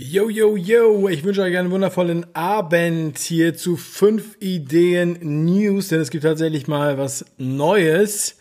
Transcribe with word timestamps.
Yo, 0.00 0.28
yo, 0.28 0.54
yo, 0.56 1.08
ich 1.08 1.24
wünsche 1.24 1.42
euch 1.42 1.58
einen 1.58 1.72
wundervollen 1.72 2.24
Abend 2.32 3.18
hier 3.18 3.56
zu 3.56 3.76
5 3.76 4.36
Ideen 4.38 5.18
News, 5.44 5.88
denn 5.88 6.00
es 6.00 6.10
gibt 6.10 6.22
tatsächlich 6.22 6.68
mal 6.68 6.98
was 6.98 7.24
Neues. 7.36 8.38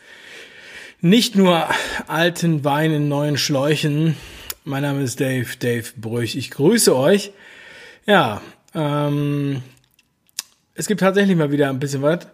Nicht 1.01 1.35
nur 1.35 1.67
alten 2.05 2.63
Wein 2.63 2.91
in 2.91 3.07
neuen 3.07 3.39
Schläuchen. 3.39 4.15
Mein 4.65 4.83
Name 4.83 5.01
ist 5.01 5.19
Dave, 5.19 5.47
Dave 5.57 5.85
Brüch. 5.95 6.35
Ich 6.35 6.51
grüße 6.51 6.95
euch. 6.95 7.31
Ja, 8.05 8.43
ähm, 8.75 9.63
es 10.75 10.85
gibt 10.85 10.99
tatsächlich 10.99 11.37
mal 11.37 11.51
wieder 11.51 11.71
ein 11.71 11.79
bisschen 11.79 12.03
was. 12.03 12.27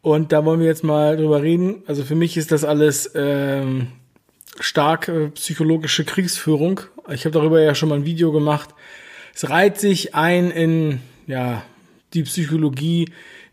Und 0.00 0.32
da 0.32 0.46
wollen 0.46 0.60
wir 0.60 0.66
jetzt 0.66 0.82
mal 0.82 1.18
drüber 1.18 1.42
reden. 1.42 1.82
Also 1.86 2.04
für 2.04 2.14
mich 2.14 2.38
ist 2.38 2.50
das 2.50 2.64
alles 2.64 3.12
ähm, 3.14 3.88
stark 4.60 5.08
äh, 5.08 5.28
psychologische 5.28 6.04
Kriegsführung. 6.04 6.80
Ich 7.10 7.24
habe 7.24 7.32
darüber 7.32 7.60
ja 7.60 7.74
schon 7.74 7.88
mal 7.88 7.96
ein 7.96 8.04
Video 8.04 8.32
gemacht. 8.32 8.70
Es 9.34 9.48
reiht 9.48 9.78
sich 9.78 10.14
ein 10.14 10.50
in 10.50 11.00
ja 11.26 11.62
die 12.14 12.22
Psychologie 12.24 13.08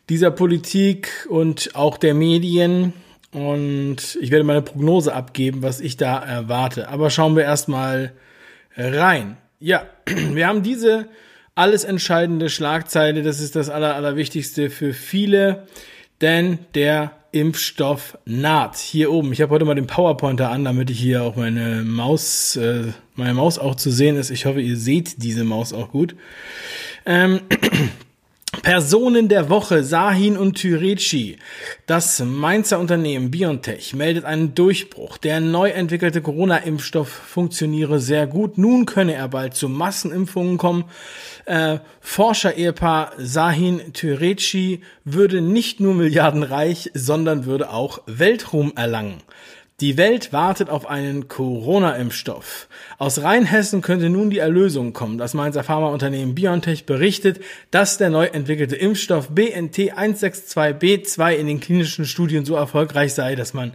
dieser 0.10 0.32
Politik 0.32 1.28
und 1.30 1.76
auch 1.76 1.98
der 1.98 2.14
Medien. 2.14 2.94
Und 3.32 4.18
ich 4.20 4.32
werde 4.32 4.44
meine 4.44 4.64
Prognose 4.64 5.14
abgeben, 5.14 5.62
was 5.62 5.80
ich 5.80 5.98
da 5.98 6.18
erwarte. 6.18 6.90
Aber 6.90 7.10
schauen 7.10 7.36
wir 7.36 7.44
erstmal 7.44 8.14
rein. 8.76 9.38
Ja, 9.60 9.86
wir 10.06 10.48
haben 10.48 10.64
diese 10.64 11.08
alles 11.56 11.84
entscheidende 11.84 12.50
Schlagzeile. 12.50 13.22
Das 13.22 13.40
ist 13.40 13.56
das 13.56 13.70
Aller, 13.70 13.96
Allerwichtigste 13.96 14.70
für 14.70 14.94
viele, 14.94 15.68
denn 16.22 16.60
der 16.74 17.19
Impfstoff 17.32 18.18
naht. 18.26 18.78
Hier 18.78 19.12
oben. 19.12 19.32
Ich 19.34 19.42
habe 19.42 19.54
heute 19.54 19.66
mal 19.66 19.76
den 19.76 19.88
PowerPointer 19.88 20.50
an, 20.50 20.66
damit 20.66 20.90
ich 20.90 21.00
hier 21.00 21.24
auch 21.24 21.36
meine 21.36 21.84
Maus, 21.84 22.56
äh, 22.56 22.94
meine 23.16 23.34
Maus 23.34 23.60
auch 23.60 23.76
zu 23.76 23.92
sehen 23.92 24.16
ist. 24.16 24.30
Ich 24.30 24.46
hoffe, 24.46 24.62
ihr 24.62 24.78
seht 24.78 25.24
diese 25.24 25.44
Maus 25.44 25.74
auch 25.74 25.92
gut. 25.92 26.16
Ähm, 27.06 27.42
Personen 28.62 29.30
der 29.30 29.50
Woche, 29.50 29.84
Sahin 29.84 30.38
und 30.38 30.56
Türeci. 30.56 31.38
Das 31.86 32.20
Mainzer 32.20 32.80
Unternehmen 32.80 33.32
BioNTech 33.32 33.94
meldet 33.94 34.26
einen 34.26 34.54
Durchbruch. 34.54 35.18
Der 35.18 35.40
neu 35.40 35.70
entwickelte 35.70 36.22
Corona-Impfstoff 36.22 37.08
funktioniere 37.10 38.00
sehr 38.00 38.28
gut. 38.28 38.58
Nun 38.58 38.86
könne 38.86 39.14
er 39.14 39.30
bald 39.30 39.56
zu 39.56 39.70
Massenimpfungen 39.70 40.58
kommen. 40.58 40.86
Äh, 41.46 41.80
Forscher-Ehepaar 42.02 43.14
Sahin 43.18 43.94
Türeci 43.94 44.82
würde 45.06 45.42
nicht 45.42 45.80
nur 45.80 45.94
milliardenreich, 45.94 46.92
sondern 46.94 47.46
würde 47.46 47.70
auch 47.72 48.02
Weltruhm 48.08 48.74
erlangen. 48.76 49.22
Die 49.82 49.96
Welt 49.96 50.34
wartet 50.34 50.70
auf 50.70 50.90
einen 50.90 51.30
Corona-Impfstoff. 51.30 52.68
Aus 52.98 53.22
Rheinhessen 53.22 53.82
könnte 53.82 54.10
nun 54.10 54.30
die 54.30 54.40
Erlösung 54.40 54.92
kommen. 54.92 55.18
Das 55.18 55.34
Mainzer 55.34 55.64
Pharmaunternehmen 55.64 56.36
BioNTech 56.36 56.86
berichtet, 56.86 57.40
dass 57.72 57.98
der 57.98 58.10
neu 58.10 58.26
entwickelte 58.26 58.76
Impfstoff 58.76 59.30
BNT 59.30 59.94
162b2 59.98 61.32
in 61.34 61.48
den 61.48 61.62
klinischen 61.62 62.04
Studien 62.04 62.44
so 62.44 62.56
erfolgreich 62.56 63.14
sei, 63.14 63.36
dass 63.36 63.54
man 63.54 63.72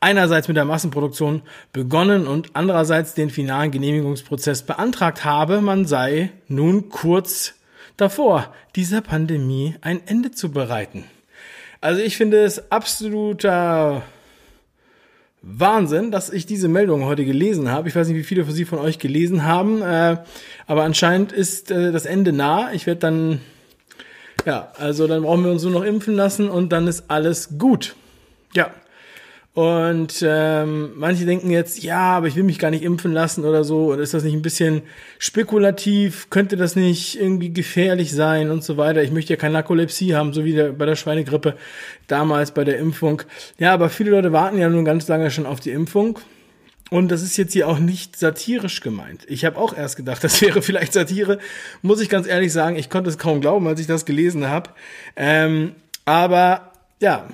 einerseits 0.00 0.48
mit 0.48 0.56
der 0.56 0.64
Massenproduktion 0.64 1.42
begonnen 1.74 2.26
und 2.26 2.50
andererseits 2.54 3.12
den 3.12 3.28
finalen 3.28 3.70
Genehmigungsprozess 3.70 4.62
beantragt 4.62 5.26
habe. 5.26 5.60
Man 5.60 5.84
sei 5.84 6.30
nun 6.48 6.88
kurz 6.88 7.56
davor, 7.98 8.54
dieser 8.74 9.02
Pandemie 9.02 9.76
ein 9.82 10.00
Ende 10.06 10.30
zu 10.30 10.50
bereiten. 10.50 11.04
Also 11.82 12.00
ich 12.00 12.16
finde 12.16 12.42
es 12.42 12.70
absoluter 12.72 14.02
Wahnsinn, 15.42 16.12
dass 16.12 16.30
ich 16.30 16.46
diese 16.46 16.68
Meldung 16.68 17.04
heute 17.04 17.24
gelesen 17.24 17.70
habe. 17.70 17.88
Ich 17.88 17.96
weiß 17.96 18.06
nicht, 18.06 18.16
wie 18.16 18.22
viele 18.22 18.44
von 18.44 18.54
Sie 18.54 18.64
von 18.64 18.78
euch 18.78 19.00
gelesen 19.00 19.44
haben, 19.44 19.82
äh, 19.82 20.18
aber 20.66 20.84
anscheinend 20.84 21.32
ist 21.32 21.70
äh, 21.70 21.90
das 21.90 22.06
Ende 22.06 22.32
nah. 22.32 22.72
Ich 22.72 22.86
werde 22.86 23.00
dann, 23.00 23.40
ja, 24.46 24.72
also 24.78 25.08
dann 25.08 25.22
brauchen 25.22 25.44
wir 25.44 25.50
uns 25.50 25.64
nur 25.64 25.72
noch 25.72 25.82
impfen 25.82 26.14
lassen 26.14 26.48
und 26.48 26.70
dann 26.70 26.86
ist 26.86 27.10
alles 27.10 27.58
gut. 27.58 27.96
Ja, 28.54 28.70
und 29.54 30.24
ähm, 30.26 30.92
manche 30.96 31.26
denken 31.26 31.50
jetzt, 31.50 31.82
ja, 31.82 32.16
aber 32.16 32.26
ich 32.26 32.36
will 32.36 32.42
mich 32.42 32.58
gar 32.58 32.70
nicht 32.70 32.82
impfen 32.82 33.12
lassen 33.12 33.44
oder 33.44 33.64
so. 33.64 33.92
Oder 33.92 34.00
ist 34.00 34.14
das 34.14 34.22
nicht 34.22 34.32
ein 34.32 34.40
bisschen 34.40 34.80
spekulativ? 35.18 36.30
Könnte 36.30 36.56
das 36.56 36.74
nicht 36.74 37.20
irgendwie 37.20 37.52
gefährlich 37.52 38.12
sein 38.12 38.50
und 38.50 38.64
so 38.64 38.78
weiter? 38.78 39.02
Ich 39.02 39.10
möchte 39.10 39.34
ja 39.34 39.36
keine 39.36 39.52
Narkolepsie 39.54 40.14
haben, 40.14 40.32
so 40.32 40.46
wie 40.46 40.54
der, 40.54 40.72
bei 40.72 40.86
der 40.86 40.96
Schweinegrippe 40.96 41.54
damals 42.06 42.52
bei 42.52 42.64
der 42.64 42.78
Impfung. 42.78 43.22
Ja, 43.58 43.74
aber 43.74 43.90
viele 43.90 44.12
Leute 44.12 44.32
warten 44.32 44.56
ja 44.56 44.70
nun 44.70 44.86
ganz 44.86 45.06
lange 45.08 45.30
schon 45.30 45.44
auf 45.44 45.60
die 45.60 45.70
Impfung. 45.70 46.18
Und 46.88 47.10
das 47.10 47.22
ist 47.22 47.36
jetzt 47.36 47.52
hier 47.52 47.68
auch 47.68 47.78
nicht 47.78 48.16
satirisch 48.16 48.80
gemeint. 48.80 49.26
Ich 49.28 49.44
habe 49.44 49.58
auch 49.58 49.76
erst 49.76 49.96
gedacht, 49.96 50.24
das 50.24 50.40
wäre 50.40 50.62
vielleicht 50.62 50.94
Satire. 50.94 51.38
Muss 51.82 52.00
ich 52.00 52.08
ganz 52.08 52.26
ehrlich 52.26 52.54
sagen, 52.54 52.76
ich 52.76 52.88
konnte 52.88 53.10
es 53.10 53.18
kaum 53.18 53.42
glauben, 53.42 53.66
als 53.66 53.80
ich 53.80 53.86
das 53.86 54.06
gelesen 54.06 54.48
habe. 54.48 54.70
Ähm, 55.14 55.74
aber 56.06 56.72
ja, 57.00 57.28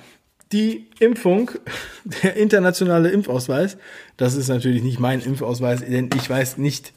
die 0.52 0.86
Impfung, 0.98 1.50
der 2.22 2.36
internationale 2.36 3.10
Impfausweis, 3.10 3.76
das 4.16 4.34
ist 4.34 4.48
natürlich 4.48 4.82
nicht 4.82 4.98
mein 4.98 5.20
Impfausweis, 5.20 5.80
denn 5.80 6.10
ich 6.16 6.28
weiß 6.28 6.58
nicht, 6.58 6.92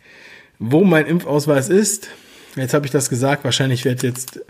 wo 0.60 0.84
mein 0.84 1.06
Impfausweis 1.08 1.70
ist. 1.70 2.10
Jetzt 2.56 2.74
habe 2.74 2.86
ich 2.86 2.92
das 2.92 3.10
gesagt, 3.10 3.44
wahrscheinlich 3.44 3.86
werde 3.86 4.08
jetzt 4.08 4.42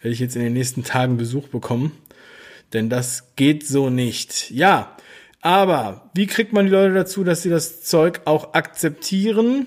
werde 0.00 0.12
ich 0.12 0.20
jetzt 0.20 0.36
in 0.36 0.42
den 0.42 0.52
nächsten 0.52 0.84
Tagen 0.84 1.16
Besuch 1.16 1.48
bekommen, 1.48 1.92
denn 2.72 2.90
das 2.90 3.34
geht 3.36 3.66
so 3.66 3.90
nicht. 3.90 4.50
Ja, 4.50 4.96
aber 5.40 6.10
wie 6.14 6.26
kriegt 6.26 6.52
man 6.52 6.66
die 6.66 6.72
Leute 6.72 6.94
dazu, 6.94 7.24
dass 7.24 7.42
sie 7.42 7.50
das 7.50 7.82
Zeug 7.82 8.20
auch 8.24 8.54
akzeptieren? 8.54 9.66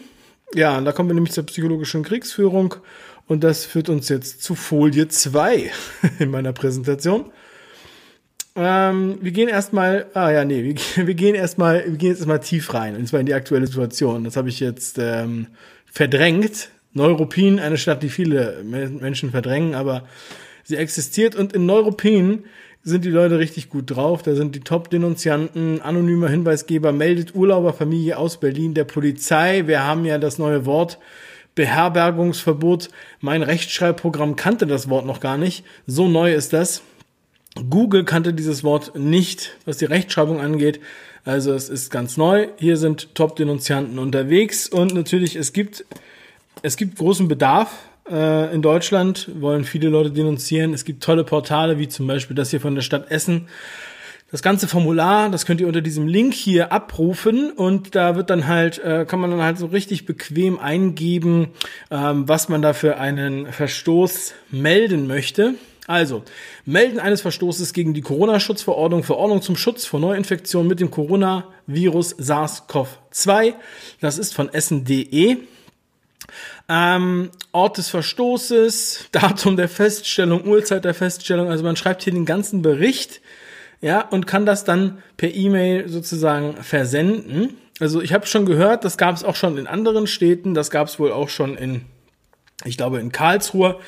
Ja, 0.53 0.77
und 0.77 0.85
da 0.85 0.91
kommen 0.91 1.09
wir 1.09 1.13
nämlich 1.13 1.33
zur 1.33 1.45
psychologischen 1.45 2.03
Kriegsführung 2.03 2.75
und 3.27 3.44
das 3.44 3.66
führt 3.66 3.89
uns 3.89 4.09
jetzt 4.09 4.44
zu 4.44 4.56
Folie 4.56 5.07
2 5.07 5.71
in 6.19 6.31
meiner 6.31 6.53
Präsentation. 6.53 7.31
Ähm, 8.61 9.19
wir 9.21 9.31
gehen 9.31 9.47
erstmal, 9.47 10.07
ah 10.13 10.29
ja, 10.31 10.43
nee, 10.43 10.63
wir, 10.63 11.07
wir 11.07 11.13
gehen 11.13 11.33
erstmal, 11.33 11.85
wir 11.85 11.97
gehen 11.97 12.09
jetzt 12.09 12.19
erstmal 12.19 12.41
tief 12.41 12.73
rein, 12.73 12.97
und 12.97 13.07
zwar 13.07 13.21
in 13.21 13.25
die 13.25 13.33
aktuelle 13.33 13.67
Situation. 13.67 14.25
Das 14.25 14.35
habe 14.35 14.49
ich 14.49 14.59
jetzt 14.59 14.97
ähm, 14.99 15.47
verdrängt. 15.85 16.69
Neuruppin, 16.91 17.59
eine 17.59 17.77
Stadt, 17.77 18.03
die 18.03 18.09
viele 18.09 18.63
Menschen 18.63 19.31
verdrängen, 19.31 19.75
aber 19.75 20.03
sie 20.63 20.75
existiert 20.75 21.35
und 21.35 21.53
in 21.53 21.67
Neuruppin 21.67 22.43
sind 22.81 23.05
die 23.05 23.11
Leute 23.11 23.37
richtig 23.37 23.69
gut 23.69 23.91
drauf. 23.91 24.23
Da 24.23 24.35
sind 24.35 24.55
die 24.55 24.61
Top-Denunzianten, 24.61 25.81
anonymer 25.81 26.29
Hinweisgeber, 26.29 26.91
meldet 26.91 27.35
Urlauberfamilie 27.35 28.17
aus 28.17 28.39
Berlin 28.39 28.73
der 28.73 28.85
Polizei. 28.85 29.67
Wir 29.67 29.85
haben 29.85 30.03
ja 30.03 30.17
das 30.17 30.39
neue 30.39 30.65
Wort 30.65 30.97
Beherbergungsverbot. 31.53 32.89
Mein 33.21 33.43
Rechtschreibprogramm 33.43 34.35
kannte 34.35 34.65
das 34.65 34.89
Wort 34.89 35.05
noch 35.05 35.19
gar 35.19 35.37
nicht. 35.37 35.63
So 35.85 36.07
neu 36.07 36.33
ist 36.33 36.53
das. 36.53 36.81
Google 37.69 38.03
kannte 38.03 38.33
dieses 38.33 38.63
Wort 38.63 38.95
nicht, 38.95 39.57
was 39.65 39.77
die 39.77 39.85
Rechtschreibung 39.85 40.39
angeht. 40.39 40.79
Also 41.25 41.53
es 41.53 41.69
ist 41.69 41.91
ganz 41.91 42.17
neu. 42.17 42.47
Hier 42.57 42.77
sind 42.77 43.13
Top-Denunzianten 43.15 43.99
unterwegs 43.99 44.67
und 44.67 44.93
natürlich 44.93 45.35
es 45.35 45.53
gibt 45.53 45.85
es 46.61 46.75
gibt 46.75 46.97
großen 46.97 47.27
Bedarf 47.27 47.71
äh, 48.09 48.53
in 48.53 48.61
Deutschland. 48.61 49.29
Wollen 49.39 49.63
viele 49.63 49.89
Leute 49.89 50.11
denunzieren. 50.11 50.73
Es 50.73 50.85
gibt 50.85 51.03
tolle 51.03 51.23
Portale 51.23 51.79
wie 51.79 51.87
zum 51.87 52.07
Beispiel 52.07 52.35
das 52.35 52.49
hier 52.49 52.61
von 52.61 52.75
der 52.75 52.81
Stadt 52.81 53.11
Essen. 53.11 53.47
Das 54.31 54.43
ganze 54.43 54.67
Formular, 54.67 55.31
das 55.31 55.47
könnt 55.47 55.59
ihr 55.59 55.65
unter 55.65 55.81
diesem 55.81 56.07
Link 56.07 56.35
hier 56.35 56.71
abrufen 56.71 57.51
und 57.51 57.95
da 57.95 58.15
wird 58.15 58.29
dann 58.29 58.45
halt, 58.45 58.77
äh, 58.77 59.05
kann 59.07 59.19
man 59.19 59.31
dann 59.31 59.41
halt 59.41 59.57
so 59.57 59.65
richtig 59.65 60.05
bequem 60.05 60.59
eingeben, 60.59 61.47
ähm, 61.89 62.27
was 62.27 62.47
man 62.47 62.61
da 62.61 62.73
für 62.73 62.99
einen 62.99 63.51
Verstoß 63.51 64.35
melden 64.51 65.07
möchte. 65.07 65.55
Also, 65.89 66.22
Melden 66.66 67.00
eines 67.00 67.22
Verstoßes 67.22 67.73
gegen 67.73 67.95
die 67.95 68.01
Corona-Schutzverordnung, 68.01 69.01
Verordnung 69.01 69.41
zum 69.41 69.55
Schutz 69.55 69.88
vor 69.88 70.00
Neuinfektionen 70.00 70.67
mit 70.67 70.79
dem 70.79 70.91
Coronavirus 70.91 72.15
SARS-CoV-2. 72.19 73.56
Das 74.00 74.19
ist 74.19 74.36
von 74.36 74.53
essen.de. 74.53 75.38
Ähm, 76.69 77.31
Ort 77.53 77.80
des 77.80 77.89
Verstoßes, 77.89 79.06
Datum 79.12 79.57
der 79.57 79.68
Feststellung, 79.68 80.45
Uhrzeit 80.45 80.86
der 80.86 80.94
Feststellung. 80.94 81.50
Also 81.50 81.63
man 81.63 81.75
schreibt 81.75 82.03
hier 82.03 82.13
den 82.13 82.27
ganzen 82.27 82.62
Bericht, 82.62 83.19
ja, 83.81 84.01
und 84.01 84.27
kann 84.27 84.45
das 84.45 84.65
dann 84.65 85.01
per 85.18 85.33
E-Mail 85.33 85.89
sozusagen 85.89 86.62
versenden. 86.62 87.57
Also 87.80 88.00
ich 88.00 88.13
habe 88.13 88.27
schon 88.27 88.45
gehört, 88.45 88.86
das 88.86 89.00
gab 89.00 89.15
es 89.15 89.24
auch 89.24 89.36
schon 89.36 89.57
in 89.57 89.65
anderen 89.65 90.06
Städten, 90.06 90.53
das 90.53 90.69
gab 90.69 90.88
es 90.88 91.00
wohl 91.00 91.12
auch 91.12 91.30
schon 91.30 91.57
in, 91.57 91.81
ich 92.63 92.77
glaube, 92.77 93.00
in 93.00 93.12
Karlsruhe. 93.12 93.80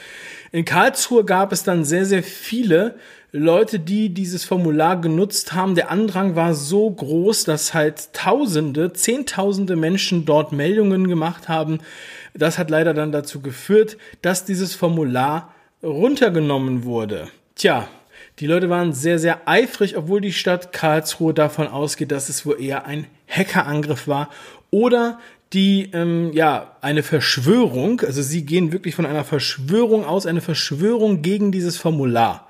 In 0.54 0.66
Karlsruhe 0.66 1.24
gab 1.24 1.54
es 1.54 1.64
dann 1.64 1.86
sehr, 1.86 2.06
sehr 2.06 2.24
viele 2.24 2.96
Leute, 3.32 3.80
die 3.80 4.10
dieses 4.10 4.44
Formular 4.44 5.00
genutzt 5.00 5.54
haben. 5.54 5.76
Der 5.76 5.90
Andrang 5.90 6.36
war 6.36 6.54
so 6.54 6.92
groß, 6.92 7.46
dass 7.46 7.74
halt 7.74 8.12
Tausende, 8.12 8.92
Zehntausende 8.92 9.78
Menschen 9.78 10.26
dort 10.26 10.52
Meldungen 10.52 11.08
gemacht 11.08 11.48
haben. 11.48 11.80
Das 12.34 12.58
hat 12.58 12.70
leider 12.70 12.94
dann 12.94 13.14
dazu 13.14 13.40
geführt, 13.40 13.98
dass 14.22 14.44
dieses 14.44 14.76
Formular 14.76 15.54
runtergenommen 15.82 16.84
wurde. 16.84 17.30
Tja, 17.56 17.88
die 18.40 18.48
Leute 18.48 18.70
waren 18.70 18.92
sehr, 18.92 19.20
sehr 19.20 19.48
eifrig, 19.48 19.96
obwohl 19.96 20.20
die 20.20 20.34
Stadt 20.34 20.74
Karlsruhe 20.74 21.34
davon 21.34 21.68
ausgeht, 21.68 22.12
dass 22.12 22.28
es 22.28 22.46
wohl 22.46 22.62
eher 22.62 22.86
ein 22.86 23.08
Hackerangriff 23.30 24.10
war 24.10 24.30
oder 24.72 25.20
die 25.54 25.90
ähm, 25.94 26.32
ja 26.34 26.78
eine 26.82 27.04
Verschwörung, 27.04 28.02
also 28.02 28.22
sie 28.22 28.46
gehen 28.46 28.72
wirklich 28.72 28.96
von 28.96 29.06
einer 29.06 29.24
Verschwörung 29.24 30.06
aus, 30.06 30.26
eine 30.26 30.42
Verschwörung 30.42 31.22
gegen 31.22 31.52
dieses 31.52 31.78
Formular. 31.78 32.48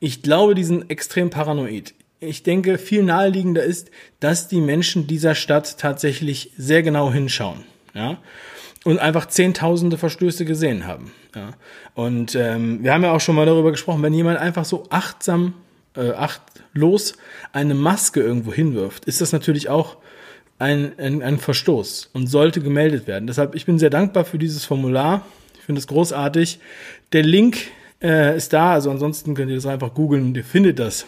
Ich 0.00 0.22
glaube, 0.22 0.54
die 0.54 0.64
sind 0.64 0.90
extrem 0.90 1.30
paranoid. 1.30 1.94
Ich 2.20 2.42
denke, 2.42 2.78
viel 2.78 3.02
naheliegender 3.02 3.62
ist, 3.62 3.90
dass 4.20 4.48
die 4.48 4.60
Menschen 4.60 5.06
dieser 5.06 5.34
Stadt 5.34 5.78
tatsächlich 5.78 6.52
sehr 6.56 6.82
genau 6.82 7.12
hinschauen, 7.12 7.60
ja, 7.94 8.18
und 8.84 8.98
einfach 8.98 9.26
zehntausende 9.26 9.96
Verstöße 9.96 10.44
gesehen 10.44 10.86
haben, 10.86 11.12
ja. 11.34 11.50
Und 11.94 12.34
ähm, 12.34 12.82
wir 12.82 12.92
haben 12.92 13.04
ja 13.04 13.12
auch 13.12 13.20
schon 13.20 13.36
mal 13.36 13.46
darüber 13.46 13.70
gesprochen, 13.70 14.02
wenn 14.02 14.14
jemand 14.14 14.38
einfach 14.38 14.64
so 14.64 14.86
achtsam, 14.90 15.54
äh, 15.96 16.10
achtlos 16.10 17.14
eine 17.52 17.74
Maske 17.74 18.20
irgendwo 18.20 18.52
hinwirft, 18.52 19.04
ist 19.04 19.20
das 19.20 19.30
natürlich 19.30 19.68
auch 19.68 19.98
ein, 20.58 20.92
ein, 20.98 21.22
ein 21.22 21.38
Verstoß 21.38 22.10
und 22.12 22.26
sollte 22.28 22.60
gemeldet 22.60 23.06
werden. 23.06 23.26
Deshalb, 23.26 23.54
ich 23.54 23.66
bin 23.66 23.78
sehr 23.78 23.90
dankbar 23.90 24.24
für 24.24 24.38
dieses 24.38 24.64
Formular. 24.64 25.26
Ich 25.58 25.64
finde 25.64 25.80
es 25.80 25.86
großartig. 25.86 26.60
Der 27.12 27.22
Link 27.22 27.58
äh, 28.02 28.36
ist 28.36 28.52
da, 28.52 28.72
also 28.72 28.90
ansonsten 28.90 29.34
könnt 29.34 29.50
ihr 29.50 29.56
das 29.56 29.66
einfach 29.66 29.94
googeln 29.94 30.24
und 30.24 30.36
ihr 30.36 30.44
findet 30.44 30.78
das. 30.78 31.06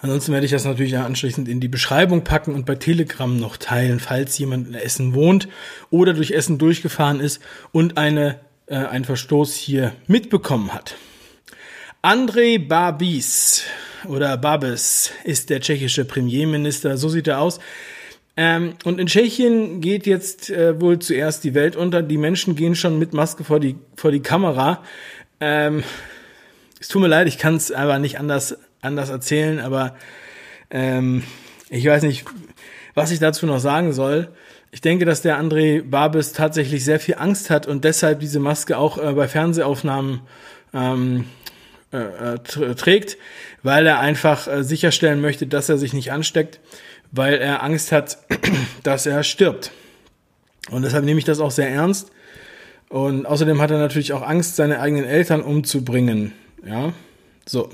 Ansonsten 0.00 0.32
werde 0.32 0.44
ich 0.44 0.52
das 0.52 0.64
natürlich 0.64 0.96
anschließend 0.98 1.48
in 1.48 1.60
die 1.60 1.68
Beschreibung 1.68 2.24
packen 2.24 2.54
und 2.54 2.66
bei 2.66 2.74
Telegram 2.74 3.36
noch 3.36 3.56
teilen, 3.56 4.00
falls 4.00 4.36
jemand 4.36 4.66
in 4.66 4.74
Essen 4.74 5.14
wohnt 5.14 5.48
oder 5.90 6.12
durch 6.12 6.32
Essen 6.32 6.58
durchgefahren 6.58 7.20
ist 7.20 7.40
und 7.70 7.98
eine, 7.98 8.40
äh, 8.66 8.74
einen 8.74 9.04
Verstoß 9.04 9.54
hier 9.54 9.92
mitbekommen 10.08 10.74
hat. 10.74 10.96
André 12.02 12.58
Babis 12.58 13.62
oder 14.08 14.36
Babis 14.36 15.12
ist 15.22 15.50
der 15.50 15.60
tschechische 15.60 16.04
Premierminister, 16.04 16.96
so 16.96 17.08
sieht 17.08 17.28
er 17.28 17.40
aus. 17.40 17.60
Ähm, 18.36 18.74
und 18.84 18.98
in 18.98 19.06
Tschechien 19.06 19.80
geht 19.80 20.06
jetzt 20.06 20.48
äh, 20.48 20.80
wohl 20.80 20.98
zuerst 20.98 21.44
die 21.44 21.54
Welt 21.54 21.76
unter. 21.76 22.02
Die 22.02 22.16
Menschen 22.16 22.56
gehen 22.56 22.74
schon 22.74 22.98
mit 22.98 23.12
Maske 23.12 23.44
vor 23.44 23.60
die, 23.60 23.76
vor 23.96 24.10
die 24.10 24.22
Kamera. 24.22 24.82
Ähm, 25.40 25.82
es 26.80 26.88
tut 26.88 27.02
mir 27.02 27.08
leid, 27.08 27.28
ich 27.28 27.38
kann 27.38 27.56
es 27.56 27.70
aber 27.70 27.98
nicht 27.98 28.18
anders, 28.18 28.56
anders 28.80 29.10
erzählen, 29.10 29.60
aber 29.60 29.94
ähm, 30.70 31.22
ich 31.68 31.86
weiß 31.86 32.02
nicht, 32.04 32.24
was 32.94 33.10
ich 33.10 33.18
dazu 33.18 33.46
noch 33.46 33.60
sagen 33.60 33.92
soll. 33.92 34.28
Ich 34.70 34.80
denke, 34.80 35.04
dass 35.04 35.20
der 35.20 35.38
André 35.38 35.82
Babis 35.82 36.32
tatsächlich 36.32 36.84
sehr 36.84 36.98
viel 36.98 37.16
Angst 37.16 37.50
hat 37.50 37.66
und 37.66 37.84
deshalb 37.84 38.20
diese 38.20 38.40
Maske 38.40 38.78
auch 38.78 38.96
äh, 38.96 39.12
bei 39.12 39.28
Fernsehaufnahmen 39.28 40.22
ähm, 40.72 41.26
äh, 41.92 42.34
äh 42.34 42.74
trägt, 42.74 43.18
weil 43.62 43.86
er 43.86 44.00
einfach 44.00 44.48
äh, 44.48 44.64
sicherstellen 44.64 45.20
möchte, 45.20 45.46
dass 45.46 45.68
er 45.68 45.76
sich 45.76 45.92
nicht 45.92 46.12
ansteckt 46.12 46.60
weil 47.12 47.34
er 47.34 47.62
Angst 47.62 47.92
hat, 47.92 48.18
dass 48.82 49.06
er 49.06 49.22
stirbt. 49.22 49.70
Und 50.70 50.82
deshalb 50.82 51.04
nehme 51.04 51.18
ich 51.18 51.24
das 51.24 51.40
auch 51.40 51.50
sehr 51.50 51.68
ernst. 51.68 52.10
Und 52.88 53.26
außerdem 53.26 53.60
hat 53.60 53.70
er 53.70 53.78
natürlich 53.78 54.12
auch 54.12 54.22
Angst, 54.22 54.56
seine 54.56 54.80
eigenen 54.80 55.04
Eltern 55.04 55.42
umzubringen. 55.42 56.32
Ja, 56.66 56.92
so. 57.46 57.70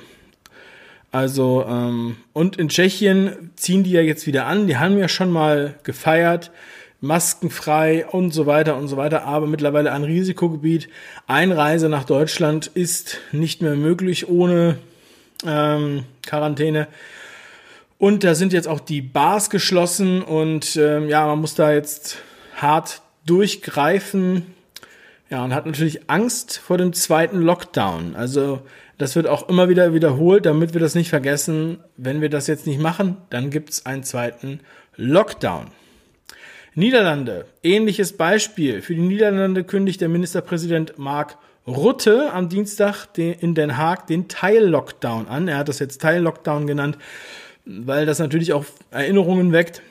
Also, 1.10 1.64
ähm, 1.66 2.16
und 2.32 2.56
in 2.56 2.68
Tschechien 2.68 3.50
ziehen 3.56 3.82
die 3.82 3.92
ja 3.92 4.02
jetzt 4.02 4.26
wieder 4.26 4.46
an. 4.46 4.66
Die 4.66 4.76
haben 4.76 4.98
ja 4.98 5.08
schon 5.08 5.30
mal 5.30 5.74
gefeiert, 5.82 6.50
maskenfrei 7.00 8.06
und 8.06 8.32
so 8.32 8.46
weiter 8.46 8.76
und 8.76 8.88
so 8.88 8.96
weiter, 8.96 9.24
aber 9.24 9.46
mittlerweile 9.46 9.92
ein 9.92 10.04
Risikogebiet. 10.04 10.88
Einreise 11.26 11.88
nach 11.88 12.04
Deutschland 12.04 12.66
ist 12.66 13.18
nicht 13.32 13.62
mehr 13.62 13.74
möglich 13.74 14.28
ohne 14.28 14.78
ähm, 15.46 16.04
Quarantäne. 16.22 16.88
Und 17.98 18.22
da 18.22 18.36
sind 18.36 18.52
jetzt 18.52 18.68
auch 18.68 18.80
die 18.80 19.02
Bars 19.02 19.50
geschlossen 19.50 20.22
und 20.22 20.76
ähm, 20.76 21.08
ja, 21.08 21.26
man 21.26 21.40
muss 21.40 21.56
da 21.56 21.72
jetzt 21.72 22.18
hart 22.56 23.02
durchgreifen. 23.26 24.54
Ja, 25.30 25.44
und 25.44 25.52
hat 25.52 25.66
natürlich 25.66 26.08
Angst 26.08 26.58
vor 26.58 26.78
dem 26.78 26.92
zweiten 26.92 27.40
Lockdown. 27.40 28.14
Also 28.16 28.62
das 28.98 29.14
wird 29.14 29.26
auch 29.26 29.48
immer 29.48 29.68
wieder 29.68 29.92
wiederholt, 29.92 30.46
damit 30.46 30.74
wir 30.74 30.80
das 30.80 30.94
nicht 30.94 31.10
vergessen. 31.10 31.80
Wenn 31.96 32.20
wir 32.20 32.30
das 32.30 32.46
jetzt 32.46 32.66
nicht 32.66 32.80
machen, 32.80 33.16
dann 33.30 33.50
gibt's 33.50 33.84
einen 33.84 34.04
zweiten 34.04 34.60
Lockdown. 34.96 35.66
Niederlande, 36.74 37.46
ähnliches 37.64 38.16
Beispiel. 38.16 38.80
Für 38.80 38.94
die 38.94 39.02
Niederlande 39.02 39.64
kündigt 39.64 40.00
der 40.00 40.08
Ministerpräsident 40.08 40.98
Mark 40.98 41.36
Rutte 41.66 42.32
am 42.32 42.48
Dienstag 42.48 43.08
in 43.16 43.54
Den 43.54 43.76
Haag 43.76 44.06
den 44.06 44.28
Teil-Lockdown 44.28 45.26
an. 45.26 45.48
Er 45.48 45.58
hat 45.58 45.68
das 45.68 45.80
jetzt 45.80 46.00
Teil-Lockdown 46.00 46.66
genannt 46.66 46.96
weil 47.68 48.06
das 48.06 48.18
natürlich 48.18 48.52
auch 48.52 48.64
Erinnerungen 48.90 49.52
weckt. 49.52 49.82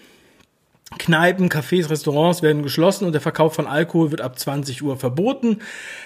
Kneipen, 0.97 1.49
Cafés, 1.49 1.89
Restaurants 1.89 2.41
werden 2.41 2.63
geschlossen 2.63 3.05
und 3.05 3.11
der 3.11 3.21
Verkauf 3.21 3.53
von 3.53 3.67
Alkohol 3.67 4.11
wird 4.11 4.21
ab 4.21 4.39
20 4.39 4.81
Uhr 4.83 4.97
verboten. 4.97 5.59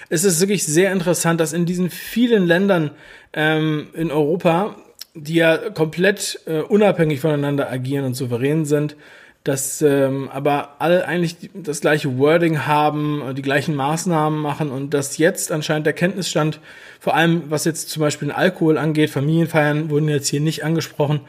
Es 0.08 0.24
ist 0.24 0.40
wirklich 0.40 0.64
sehr 0.64 0.92
interessant, 0.92 1.40
dass 1.40 1.52
in 1.52 1.66
diesen 1.66 1.88
vielen 1.88 2.46
Ländern 2.46 2.90
ähm, 3.32 3.88
in 3.94 4.10
Europa, 4.10 4.76
die 5.14 5.34
ja 5.34 5.70
komplett 5.70 6.40
äh, 6.46 6.60
unabhängig 6.60 7.20
voneinander 7.20 7.70
agieren 7.70 8.04
und 8.04 8.14
souverän 8.14 8.64
sind, 8.64 8.96
dass 9.44 9.82
ähm, 9.82 10.28
aber 10.32 10.76
alle 10.78 11.06
eigentlich 11.06 11.50
das 11.52 11.80
gleiche 11.80 12.16
Wording 12.16 12.64
haben, 12.64 13.22
äh, 13.30 13.34
die 13.34 13.42
gleichen 13.42 13.74
Maßnahmen 13.74 14.40
machen 14.40 14.70
und 14.70 14.94
dass 14.94 15.18
jetzt 15.18 15.50
anscheinend 15.50 15.86
der 15.86 15.94
Kenntnisstand, 15.94 16.60
vor 17.00 17.14
allem 17.14 17.44
was 17.48 17.64
jetzt 17.64 17.90
zum 17.90 18.00
Beispiel 18.00 18.28
den 18.28 18.34
Alkohol 18.34 18.78
angeht, 18.78 19.10
Familienfeiern 19.10 19.90
wurden 19.90 20.08
jetzt 20.08 20.28
hier 20.28 20.40
nicht 20.40 20.64
angesprochen, 20.64 21.20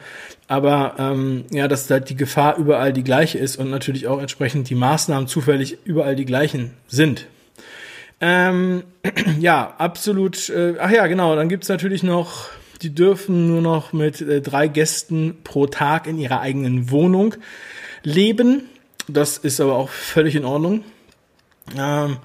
aber 0.46 0.94
ähm, 0.98 1.44
ja, 1.50 1.66
dass 1.66 1.88
da 1.88 1.98
die 1.98 2.14
Gefahr 2.16 2.56
überall 2.56 2.92
die 2.92 3.02
gleiche 3.02 3.38
ist 3.38 3.56
und 3.56 3.70
natürlich 3.70 4.06
auch 4.06 4.20
entsprechend 4.20 4.70
die 4.70 4.76
Maßnahmen 4.76 5.26
zufällig 5.26 5.78
überall 5.84 6.14
die 6.14 6.26
gleichen 6.26 6.70
sind. 6.86 7.26
Ähm, 8.20 8.84
ja, 9.40 9.74
absolut. 9.78 10.48
Äh, 10.50 10.74
ach 10.78 10.90
ja, 10.90 11.08
genau. 11.08 11.34
Dann 11.34 11.48
gibt's 11.48 11.68
natürlich 11.68 12.04
noch, 12.04 12.48
die 12.80 12.94
dürfen 12.94 13.48
nur 13.48 13.60
noch 13.60 13.92
mit 13.92 14.20
äh, 14.20 14.40
drei 14.40 14.68
Gästen 14.68 15.38
pro 15.42 15.66
Tag 15.66 16.06
in 16.06 16.18
ihrer 16.18 16.40
eigenen 16.40 16.90
Wohnung 16.90 17.34
leben. 18.04 18.68
Das 19.08 19.38
ist 19.38 19.60
aber 19.60 19.74
auch 19.74 19.88
völlig 19.88 20.36
in 20.36 20.44
Ordnung. 20.44 20.84
Ähm, 21.76 22.18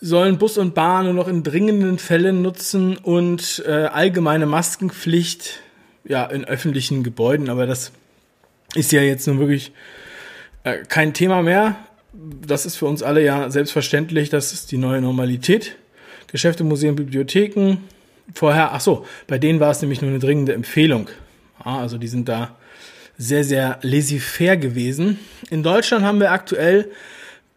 sollen 0.00 0.38
Bus 0.38 0.58
und 0.58 0.74
Bahn 0.74 1.06
nur 1.06 1.14
noch 1.14 1.28
in 1.28 1.42
dringenden 1.42 1.98
Fällen 1.98 2.42
nutzen 2.42 2.96
und 2.96 3.62
äh, 3.66 3.70
allgemeine 3.70 4.46
Maskenpflicht 4.46 5.60
ja 6.04 6.24
in 6.26 6.44
öffentlichen 6.44 7.02
Gebäuden, 7.02 7.50
aber 7.50 7.66
das 7.66 7.92
ist 8.74 8.92
ja 8.92 9.02
jetzt 9.02 9.26
nun 9.26 9.38
wirklich 9.38 9.72
äh, 10.64 10.78
kein 10.88 11.12
Thema 11.12 11.42
mehr. 11.42 11.76
Das 12.12 12.66
ist 12.66 12.76
für 12.76 12.86
uns 12.86 13.02
alle 13.02 13.22
ja 13.22 13.50
selbstverständlich, 13.50 14.30
das 14.30 14.52
ist 14.52 14.72
die 14.72 14.78
neue 14.78 15.00
Normalität. 15.00 15.76
Geschäfte, 16.28 16.64
Museen, 16.64 16.96
Bibliotheken. 16.96 17.78
Vorher, 18.34 18.72
ach 18.72 18.80
so, 18.80 19.06
bei 19.26 19.38
denen 19.38 19.60
war 19.60 19.70
es 19.70 19.80
nämlich 19.82 20.00
nur 20.00 20.10
eine 20.10 20.20
dringende 20.20 20.54
Empfehlung. 20.54 21.08
Ah, 21.58 21.80
also 21.80 21.98
die 21.98 22.08
sind 22.08 22.28
da 22.28 22.56
sehr, 23.20 23.44
sehr 23.44 23.78
laissez-faire 23.82 24.56
gewesen. 24.56 25.20
In 25.50 25.62
Deutschland 25.62 26.06
haben 26.06 26.20
wir 26.20 26.32
aktuell 26.32 26.90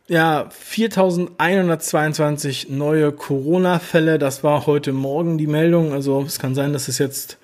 ja 0.09 0.49
4122 0.49 2.67
neue 2.69 3.13
Corona-Fälle. 3.13 4.19
Das 4.19 4.43
war 4.43 4.65
heute 4.65 4.91
Morgen 4.91 5.37
die 5.37 5.47
Meldung. 5.47 5.93
Also 5.93 6.21
es 6.23 6.37
kann 6.37 6.53
sein, 6.53 6.73
dass 6.73 6.89
es 6.89 6.97
jetzt 6.97 7.37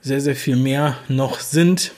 sehr, 0.00 0.20
sehr 0.20 0.34
viel 0.34 0.56
mehr 0.56 0.96
noch 1.06 1.38
sind. 1.38 1.92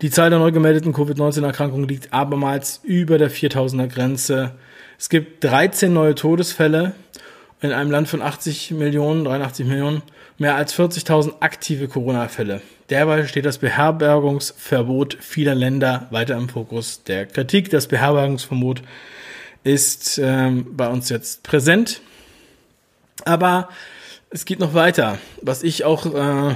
Die 0.00 0.08
Zahl 0.08 0.30
der 0.30 0.38
neu 0.38 0.50
gemeldeten 0.50 0.94
Covid-19-Erkrankungen 0.94 1.86
liegt 1.86 2.14
abermals 2.14 2.80
über 2.82 3.18
der 3.18 3.30
4000er 3.30 3.88
Grenze. 3.88 4.52
Es 4.98 5.10
gibt 5.10 5.44
13 5.44 5.92
neue 5.92 6.14
Todesfälle 6.14 6.94
in 7.60 7.72
einem 7.72 7.90
Land 7.90 8.08
von 8.08 8.22
80 8.22 8.70
Millionen, 8.70 9.26
83 9.26 9.66
Millionen, 9.66 10.00
mehr 10.38 10.56
als 10.56 10.74
40.000 10.74 11.34
aktive 11.40 11.86
Corona-Fälle. 11.86 12.62
Derweil 12.90 13.26
steht 13.26 13.44
das 13.44 13.58
Beherbergungsverbot 13.58 15.18
vieler 15.20 15.54
Länder 15.54 16.06
weiter 16.10 16.36
im 16.36 16.48
Fokus 16.48 17.02
der 17.02 17.26
Kritik. 17.26 17.70
Das 17.70 17.88
Beherbergungsverbot 17.88 18.82
ist 19.64 20.18
ähm, 20.22 20.76
bei 20.76 20.88
uns 20.88 21.08
jetzt 21.08 21.42
präsent. 21.42 22.00
Aber 23.24 23.68
es 24.30 24.44
geht 24.44 24.60
noch 24.60 24.74
weiter. 24.74 25.18
Was 25.42 25.64
ich 25.64 25.84
auch 25.84 26.06
äh, 26.14 26.54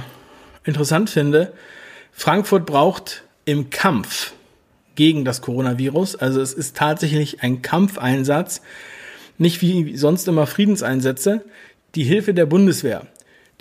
interessant 0.63 1.09
finde, 1.09 1.51
Frankfurt 2.13 2.65
braucht 2.65 3.23
im 3.43 3.69
Kampf 3.69 4.33
gegen 4.95 5.25
das 5.25 5.41
Coronavirus, 5.41 6.15
also 6.15 6.41
es 6.41 6.53
ist 6.53 6.75
tatsächlich 6.75 7.41
ein 7.41 7.61
Kampfeinsatz, 7.61 8.61
nicht 9.37 9.61
wie 9.61 9.97
sonst 9.97 10.27
immer 10.27 10.45
Friedenseinsätze, 10.45 11.43
die 11.95 12.03
Hilfe 12.03 12.33
der 12.33 12.45
Bundeswehr 12.45 13.07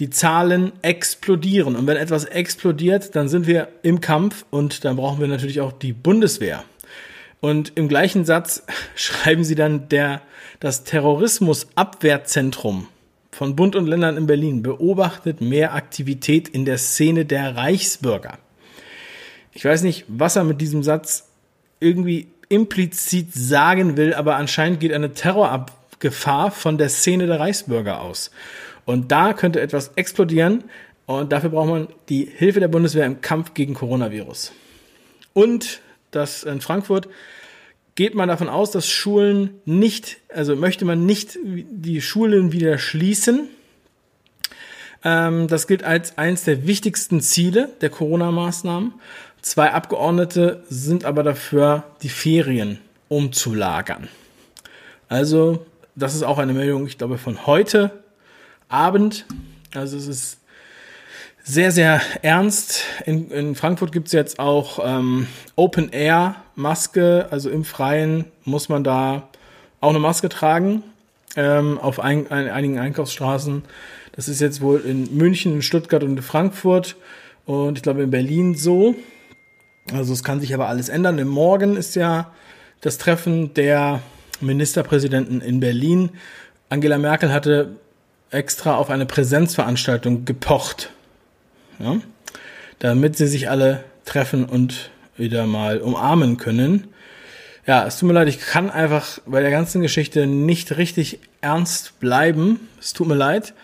die 0.00 0.10
Zahlen 0.10 0.72
explodieren. 0.82 1.76
Und 1.76 1.86
wenn 1.86 1.96
etwas 1.96 2.24
explodiert, 2.24 3.14
dann 3.14 3.28
sind 3.28 3.46
wir 3.46 3.68
im 3.82 4.00
Kampf 4.00 4.44
und 4.50 4.84
dann 4.84 4.96
brauchen 4.96 5.20
wir 5.20 5.28
natürlich 5.28 5.60
auch 5.60 5.72
die 5.72 5.92
Bundeswehr. 5.92 6.64
Und 7.40 7.72
im 7.76 7.88
gleichen 7.88 8.24
Satz 8.24 8.64
schreiben 8.96 9.44
sie 9.44 9.54
dann, 9.54 9.88
der, 9.88 10.22
das 10.58 10.84
Terrorismusabwehrzentrum 10.84 12.88
von 13.30 13.56
Bund 13.56 13.76
und 13.76 13.86
Ländern 13.86 14.16
in 14.16 14.26
Berlin 14.26 14.62
beobachtet 14.62 15.40
mehr 15.40 15.74
Aktivität 15.74 16.48
in 16.48 16.64
der 16.64 16.78
Szene 16.78 17.24
der 17.24 17.56
Reichsbürger. 17.56 18.38
Ich 19.52 19.64
weiß 19.64 19.82
nicht, 19.82 20.04
was 20.08 20.36
er 20.36 20.44
mit 20.44 20.60
diesem 20.60 20.82
Satz 20.82 21.28
irgendwie 21.78 22.28
implizit 22.48 23.32
sagen 23.32 23.96
will, 23.96 24.14
aber 24.14 24.36
anscheinend 24.36 24.80
geht 24.80 24.92
eine 24.92 25.14
Terrorgefahr 25.14 26.50
von 26.50 26.76
der 26.76 26.88
Szene 26.88 27.26
der 27.26 27.40
Reichsbürger 27.40 28.00
aus. 28.00 28.30
Und 28.90 29.12
da 29.12 29.34
könnte 29.34 29.60
etwas 29.60 29.92
explodieren 29.94 30.64
und 31.06 31.30
dafür 31.30 31.50
braucht 31.50 31.68
man 31.68 31.88
die 32.08 32.24
Hilfe 32.24 32.58
der 32.58 32.66
Bundeswehr 32.66 33.06
im 33.06 33.20
Kampf 33.20 33.54
gegen 33.54 33.74
Coronavirus. 33.74 34.50
Und 35.32 35.80
das 36.10 36.42
in 36.42 36.60
Frankfurt 36.60 37.06
geht 37.94 38.16
man 38.16 38.28
davon 38.28 38.48
aus, 38.48 38.72
dass 38.72 38.88
Schulen 38.88 39.60
nicht, 39.64 40.16
also 40.34 40.56
möchte 40.56 40.84
man 40.84 41.06
nicht 41.06 41.38
die 41.44 42.00
Schulen 42.00 42.50
wieder 42.50 42.78
schließen. 42.78 43.46
Ähm, 45.04 45.46
das 45.46 45.68
gilt 45.68 45.84
als 45.84 46.18
eines 46.18 46.42
der 46.42 46.66
wichtigsten 46.66 47.20
Ziele 47.20 47.68
der 47.82 47.90
Corona-Maßnahmen. 47.90 48.94
Zwei 49.40 49.70
Abgeordnete 49.70 50.64
sind 50.68 51.04
aber 51.04 51.22
dafür, 51.22 51.84
die 52.02 52.08
Ferien 52.08 52.80
umzulagern. 53.06 54.08
Also, 55.08 55.64
das 55.94 56.16
ist 56.16 56.24
auch 56.24 56.38
eine 56.38 56.54
Meldung, 56.54 56.88
ich 56.88 56.98
glaube, 56.98 57.18
von 57.18 57.46
heute 57.46 57.92
Abend. 58.70 59.26
Also 59.74 59.96
es 59.96 60.06
ist 60.06 60.38
sehr, 61.42 61.72
sehr 61.72 62.00
ernst. 62.22 62.82
In, 63.06 63.30
in 63.30 63.54
Frankfurt 63.54 63.92
gibt 63.92 64.06
es 64.06 64.12
jetzt 64.12 64.38
auch 64.38 64.78
ähm, 64.82 65.26
Open 65.56 65.90
Air 65.90 66.36
Maske, 66.54 67.28
also 67.30 67.50
im 67.50 67.64
Freien 67.64 68.26
muss 68.44 68.68
man 68.68 68.84
da 68.84 69.28
auch 69.80 69.90
eine 69.90 69.98
Maske 69.98 70.28
tragen 70.28 70.82
ähm, 71.36 71.78
auf 71.78 72.00
ein, 72.00 72.30
ein, 72.30 72.48
einigen 72.48 72.78
Einkaufsstraßen. 72.78 73.62
Das 74.12 74.28
ist 74.28 74.40
jetzt 74.40 74.60
wohl 74.60 74.80
in 74.80 75.16
München, 75.16 75.54
in 75.54 75.62
Stuttgart 75.62 76.02
und 76.02 76.16
in 76.16 76.22
Frankfurt 76.22 76.96
und 77.46 77.78
ich 77.78 77.82
glaube 77.82 78.02
in 78.02 78.10
Berlin 78.10 78.54
so. 78.54 78.94
Also 79.92 80.12
es 80.12 80.22
kann 80.22 80.40
sich 80.40 80.54
aber 80.54 80.68
alles 80.68 80.88
ändern. 80.88 81.18
Im 81.18 81.28
Morgen 81.28 81.76
ist 81.76 81.96
ja 81.96 82.30
das 82.80 82.98
Treffen 82.98 83.54
der 83.54 84.02
Ministerpräsidenten 84.40 85.40
in 85.40 85.60
Berlin. 85.60 86.10
Angela 86.68 86.98
Merkel 86.98 87.32
hatte 87.32 87.76
extra 88.30 88.76
auf 88.76 88.90
eine 88.90 89.06
Präsenzveranstaltung 89.06 90.24
gepocht 90.24 90.90
ja? 91.80 92.00
damit 92.78 93.16
sie 93.16 93.26
sich 93.26 93.50
alle 93.50 93.84
treffen 94.04 94.44
und 94.44 94.90
wieder 95.16 95.46
mal 95.46 95.78
umarmen 95.80 96.36
können. 96.36 96.88
Ja, 97.66 97.86
es 97.86 97.98
tut 97.98 98.06
mir 98.06 98.14
leid, 98.14 98.28
ich 98.28 98.40
kann 98.40 98.70
einfach 98.70 99.18
bei 99.26 99.40
der 99.40 99.50
ganzen 99.50 99.82
Geschichte 99.82 100.26
nicht 100.26 100.76
richtig 100.76 101.20
ernst 101.40 102.00
bleiben. 102.00 102.68
Es 102.80 102.94
tut 102.94 103.06
mir 103.06 103.14
leid. 103.14 103.54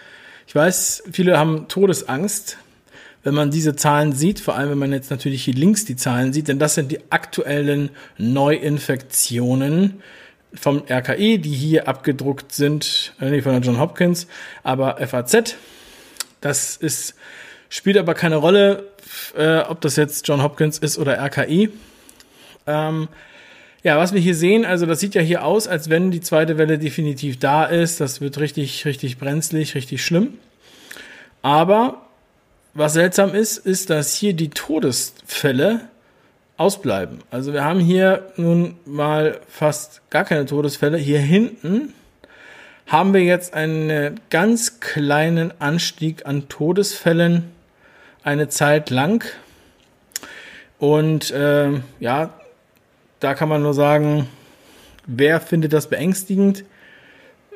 Ich 0.46 0.54
weiß, 0.54 1.04
viele 1.10 1.38
haben 1.38 1.66
Todesangst, 1.68 2.58
wenn 3.24 3.34
man 3.34 3.50
diese 3.50 3.74
Zahlen 3.74 4.12
sieht, 4.12 4.38
vor 4.38 4.54
allem 4.54 4.70
wenn 4.70 4.78
man 4.78 4.92
jetzt 4.92 5.10
natürlich 5.10 5.44
hier 5.44 5.54
links 5.54 5.84
die 5.84 5.96
Zahlen 5.96 6.32
sieht, 6.32 6.48
denn 6.48 6.58
das 6.58 6.74
sind 6.74 6.92
die 6.92 7.10
aktuellen 7.10 7.90
Neuinfektionen 8.18 10.02
vom 10.60 10.82
RKI, 10.88 11.38
die 11.38 11.54
hier 11.54 11.88
abgedruckt 11.88 12.52
sind, 12.52 13.14
äh, 13.20 13.30
nicht 13.30 13.44
von 13.44 13.52
der 13.52 13.60
John 13.60 13.78
Hopkins, 13.78 14.26
aber 14.62 14.98
FAZ. 15.06 15.56
Das 16.40 16.76
ist 16.76 17.14
Spielt 17.68 17.96
aber 17.96 18.14
keine 18.14 18.36
Rolle, 18.36 18.84
äh, 19.36 19.58
ob 19.58 19.80
das 19.80 19.96
jetzt 19.96 20.26
John 20.28 20.42
Hopkins 20.42 20.78
ist 20.78 20.98
oder 20.98 21.18
RKI. 21.18 21.70
Ähm, 22.66 23.08
ja, 23.82 23.98
was 23.98 24.12
wir 24.12 24.20
hier 24.20 24.34
sehen, 24.34 24.64
also 24.64 24.86
das 24.86 25.00
sieht 25.00 25.14
ja 25.14 25.22
hier 25.22 25.44
aus, 25.44 25.68
als 25.68 25.90
wenn 25.90 26.10
die 26.10 26.20
zweite 26.20 26.58
Welle 26.58 26.78
definitiv 26.78 27.38
da 27.38 27.64
ist. 27.64 28.00
Das 28.00 28.20
wird 28.20 28.38
richtig, 28.38 28.84
richtig 28.84 29.18
brenzlig, 29.18 29.74
richtig 29.74 30.04
schlimm. 30.04 30.34
Aber 31.42 32.06
was 32.74 32.94
seltsam 32.94 33.34
ist, 33.34 33.58
ist, 33.58 33.90
dass 33.90 34.14
hier 34.14 34.32
die 34.32 34.50
Todesfälle 34.50 35.82
ausbleiben. 36.56 37.18
Also 37.30 37.52
wir 37.52 37.64
haben 37.64 37.80
hier 37.80 38.32
nun 38.36 38.76
mal 38.84 39.40
fast 39.48 40.02
gar 40.10 40.24
keine 40.24 40.46
Todesfälle. 40.46 40.96
Hier 40.96 41.18
hinten 41.18 41.92
haben 42.86 43.12
wir 43.12 43.22
jetzt 43.22 43.52
einen 43.54 44.20
ganz 44.30 44.80
kleinen 44.80 45.52
Anstieg 45.60 46.24
an 46.26 46.48
Todesfällen 46.48 47.50
eine 48.22 48.48
Zeit 48.48 48.90
lang. 48.90 49.24
Und 50.78 51.30
äh, 51.30 51.80
ja, 52.00 52.34
da 53.20 53.34
kann 53.34 53.48
man 53.48 53.62
nur 53.62 53.74
sagen, 53.74 54.28
wer 55.06 55.40
findet 55.40 55.72
das 55.72 55.88
beängstigend? 55.88 56.64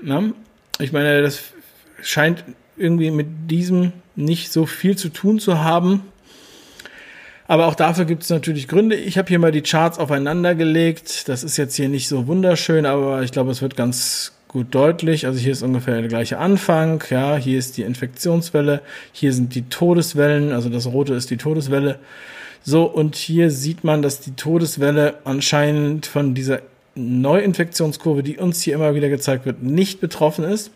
Na? 0.02 0.30
Ich 0.78 0.92
meine, 0.92 1.22
das 1.22 1.42
scheint 2.02 2.44
irgendwie 2.76 3.10
mit 3.10 3.50
diesem 3.50 3.92
nicht 4.16 4.50
so 4.52 4.64
viel 4.66 4.96
zu 4.96 5.10
tun 5.10 5.38
zu 5.38 5.62
haben. 5.62 6.09
Aber 7.50 7.66
auch 7.66 7.74
dafür 7.74 8.04
gibt 8.04 8.22
es 8.22 8.30
natürlich 8.30 8.68
Gründe. 8.68 8.94
Ich 8.94 9.18
habe 9.18 9.26
hier 9.26 9.40
mal 9.40 9.50
die 9.50 9.62
Charts 9.62 9.98
aufeinander 9.98 10.54
gelegt. 10.54 11.28
Das 11.28 11.42
ist 11.42 11.56
jetzt 11.56 11.74
hier 11.74 11.88
nicht 11.88 12.06
so 12.06 12.28
wunderschön, 12.28 12.86
aber 12.86 13.24
ich 13.24 13.32
glaube, 13.32 13.50
es 13.50 13.60
wird 13.60 13.74
ganz 13.74 14.30
gut 14.46 14.72
deutlich. 14.72 15.26
Also 15.26 15.40
hier 15.40 15.50
ist 15.50 15.62
ungefähr 15.62 15.98
der 15.98 16.06
gleiche 16.06 16.38
Anfang. 16.38 17.02
Ja, 17.10 17.34
hier 17.34 17.58
ist 17.58 17.76
die 17.76 17.82
Infektionswelle. 17.82 18.82
Hier 19.10 19.32
sind 19.32 19.56
die 19.56 19.62
Todeswellen. 19.62 20.52
Also 20.52 20.68
das 20.68 20.86
rote 20.86 21.14
ist 21.14 21.28
die 21.30 21.38
Todeswelle. 21.38 21.98
So, 22.62 22.84
und 22.84 23.16
hier 23.16 23.50
sieht 23.50 23.82
man, 23.82 24.00
dass 24.00 24.20
die 24.20 24.36
Todeswelle 24.36 25.14
anscheinend 25.24 26.06
von 26.06 26.36
dieser 26.36 26.60
Neuinfektionskurve, 26.94 28.22
die 28.22 28.38
uns 28.38 28.62
hier 28.62 28.76
immer 28.76 28.94
wieder 28.94 29.08
gezeigt 29.08 29.44
wird, 29.44 29.60
nicht 29.60 30.00
betroffen 30.00 30.44
ist. 30.44 30.70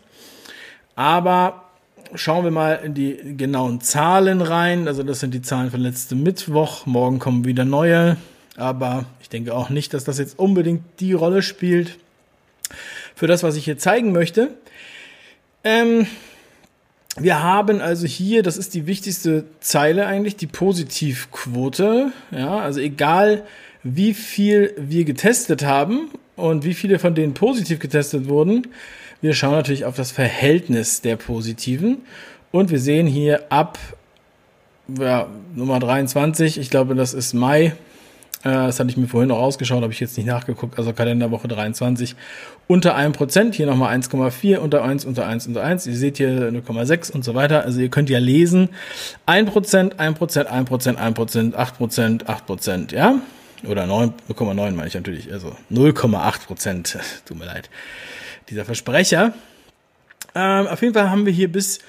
Aber 0.97 1.64
schauen 2.13 2.43
wir 2.43 2.51
mal 2.51 2.75
in 2.83 2.93
die 2.93 3.35
genauen 3.37 3.81
Zahlen 3.81 4.41
rein. 4.41 4.87
Also 4.87 5.03
das 5.03 5.19
sind 5.19 5.33
die 5.33 5.41
Zahlen 5.41 5.71
von 5.71 5.79
letztem 5.79 6.23
Mittwoch. 6.23 6.85
Morgen 6.85 7.19
kommen 7.19 7.45
wieder 7.45 7.65
neue. 7.65 8.17
Aber 8.55 9.05
ich 9.21 9.29
denke 9.29 9.53
auch 9.53 9.69
nicht, 9.69 9.93
dass 9.93 10.03
das 10.03 10.17
jetzt 10.17 10.39
unbedingt 10.39 10.83
die 10.99 11.13
Rolle 11.13 11.41
spielt 11.41 11.97
für 13.15 13.27
das, 13.27 13.43
was 13.43 13.55
ich 13.55 13.65
hier 13.65 13.77
zeigen 13.77 14.11
möchte. 14.11 14.51
Ähm, 15.63 16.07
wir 17.17 17.41
haben 17.41 17.81
also 17.81 18.05
hier, 18.07 18.43
das 18.43 18.57
ist 18.57 18.73
die 18.73 18.87
wichtigste 18.87 19.45
Zeile 19.61 20.05
eigentlich, 20.05 20.35
die 20.35 20.47
Positivquote. 20.47 22.11
Ja, 22.31 22.59
also 22.59 22.79
egal 22.79 23.45
wie 23.83 24.13
viel 24.13 24.73
wir 24.77 25.05
getestet 25.05 25.63
haben 25.63 26.09
und 26.35 26.65
wie 26.65 26.73
viele 26.73 26.99
von 26.99 27.15
denen 27.15 27.33
positiv 27.33 27.79
getestet 27.79 28.27
wurden, 28.27 28.67
wir 29.21 29.33
schauen 29.33 29.53
natürlich 29.53 29.85
auf 29.85 29.95
das 29.95 30.11
Verhältnis 30.11 31.01
der 31.01 31.15
Positiven 31.15 31.99
und 32.51 32.71
wir 32.71 32.79
sehen 32.79 33.07
hier 33.07 33.43
ab 33.49 33.77
ja, 34.99 35.27
Nummer 35.55 35.79
23, 35.79 36.59
ich 36.59 36.69
glaube, 36.69 36.95
das 36.95 37.13
ist 37.13 37.33
Mai, 37.33 37.73
äh, 38.45 38.51
das 38.51 38.79
hatte 38.79 38.89
ich 38.91 38.97
mir 38.97 39.07
vorhin 39.07 39.29
noch 39.29 39.39
ausgeschaut, 39.39 39.81
habe 39.81 39.91
ich 39.91 39.99
jetzt 39.99 40.15
nicht 40.17 40.27
nachgeguckt. 40.27 40.77
Also 40.77 40.93
Kalenderwoche 40.93 41.47
23 41.47 42.15
unter 42.67 42.95
1%, 42.95 43.53
hier 43.53 43.65
nochmal 43.65 43.95
1,4, 43.97 44.57
unter 44.57 44.83
1, 44.83 45.05
unter 45.05 45.27
1, 45.27 45.47
unter 45.47 45.63
1. 45.63 45.87
Ihr 45.87 45.95
seht 45.95 46.17
hier 46.17 46.51
0,6 46.51 47.11
und 47.11 47.25
so 47.25 47.35
weiter. 47.35 47.63
Also 47.63 47.79
ihr 47.79 47.89
könnt 47.89 48.09
ja 48.09 48.19
lesen. 48.19 48.69
1%, 49.27 49.95
1%, 49.95 49.95
1%, 49.95 50.95
1%, 50.95 51.55
8%, 51.55 52.25
8%, 52.25 52.95
ja? 52.95 53.19
Oder 53.67 53.85
9,9 53.85 54.53
meine 54.71 54.87
ich 54.87 54.93
natürlich. 54.93 55.33
Also 55.33 55.55
0,8%. 55.71 56.97
Tut 57.25 57.37
mir 57.39 57.45
leid. 57.45 57.69
Dieser 58.49 58.65
Versprecher. 58.65 59.33
Ähm, 60.33 60.67
auf 60.67 60.81
jeden 60.81 60.93
Fall 60.93 61.09
haben 61.09 61.25
wir 61.25 61.33
hier 61.33 61.51
bis 61.51 61.79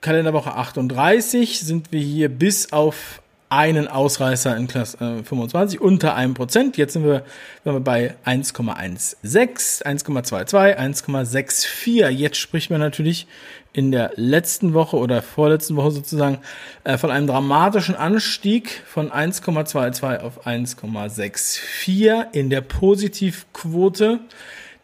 Kalenderwoche 0.00 0.54
38 0.54 1.60
sind 1.60 1.90
wir 1.90 2.00
hier 2.00 2.28
bis 2.28 2.72
auf 2.72 3.22
einen 3.48 3.86
Ausreißer 3.88 4.56
in 4.56 4.66
Klasse 4.66 4.98
äh, 5.20 5.22
25 5.22 5.80
unter 5.80 6.14
einem 6.14 6.34
Prozent. 6.34 6.76
Jetzt 6.76 6.94
sind 6.94 7.04
wir, 7.04 7.24
sind 7.64 7.72
wir 7.72 7.80
bei 7.80 8.14
1,16, 8.24 9.84
1,22, 9.84 10.76
1,64. 10.76 12.08
Jetzt 12.08 12.38
spricht 12.38 12.70
man 12.70 12.80
natürlich 12.80 13.26
in 13.72 13.92
der 13.92 14.12
letzten 14.16 14.74
Woche 14.74 14.96
oder 14.96 15.22
vorletzten 15.22 15.76
Woche 15.76 15.92
sozusagen 15.92 16.38
äh, 16.84 16.98
von 16.98 17.10
einem 17.10 17.26
dramatischen 17.26 17.94
Anstieg 17.94 18.82
von 18.86 19.10
1,22 19.10 20.20
auf 20.20 20.46
1,64 20.46 22.32
in 22.32 22.50
der 22.50 22.62
Positivquote. 22.62 24.20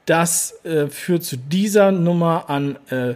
Das 0.07 0.65
äh, 0.65 0.89
führt 0.89 1.25
zu 1.25 1.37
dieser 1.37 1.93
Nummer 1.93 2.51
an 2.51 2.77
äh, 2.91 3.15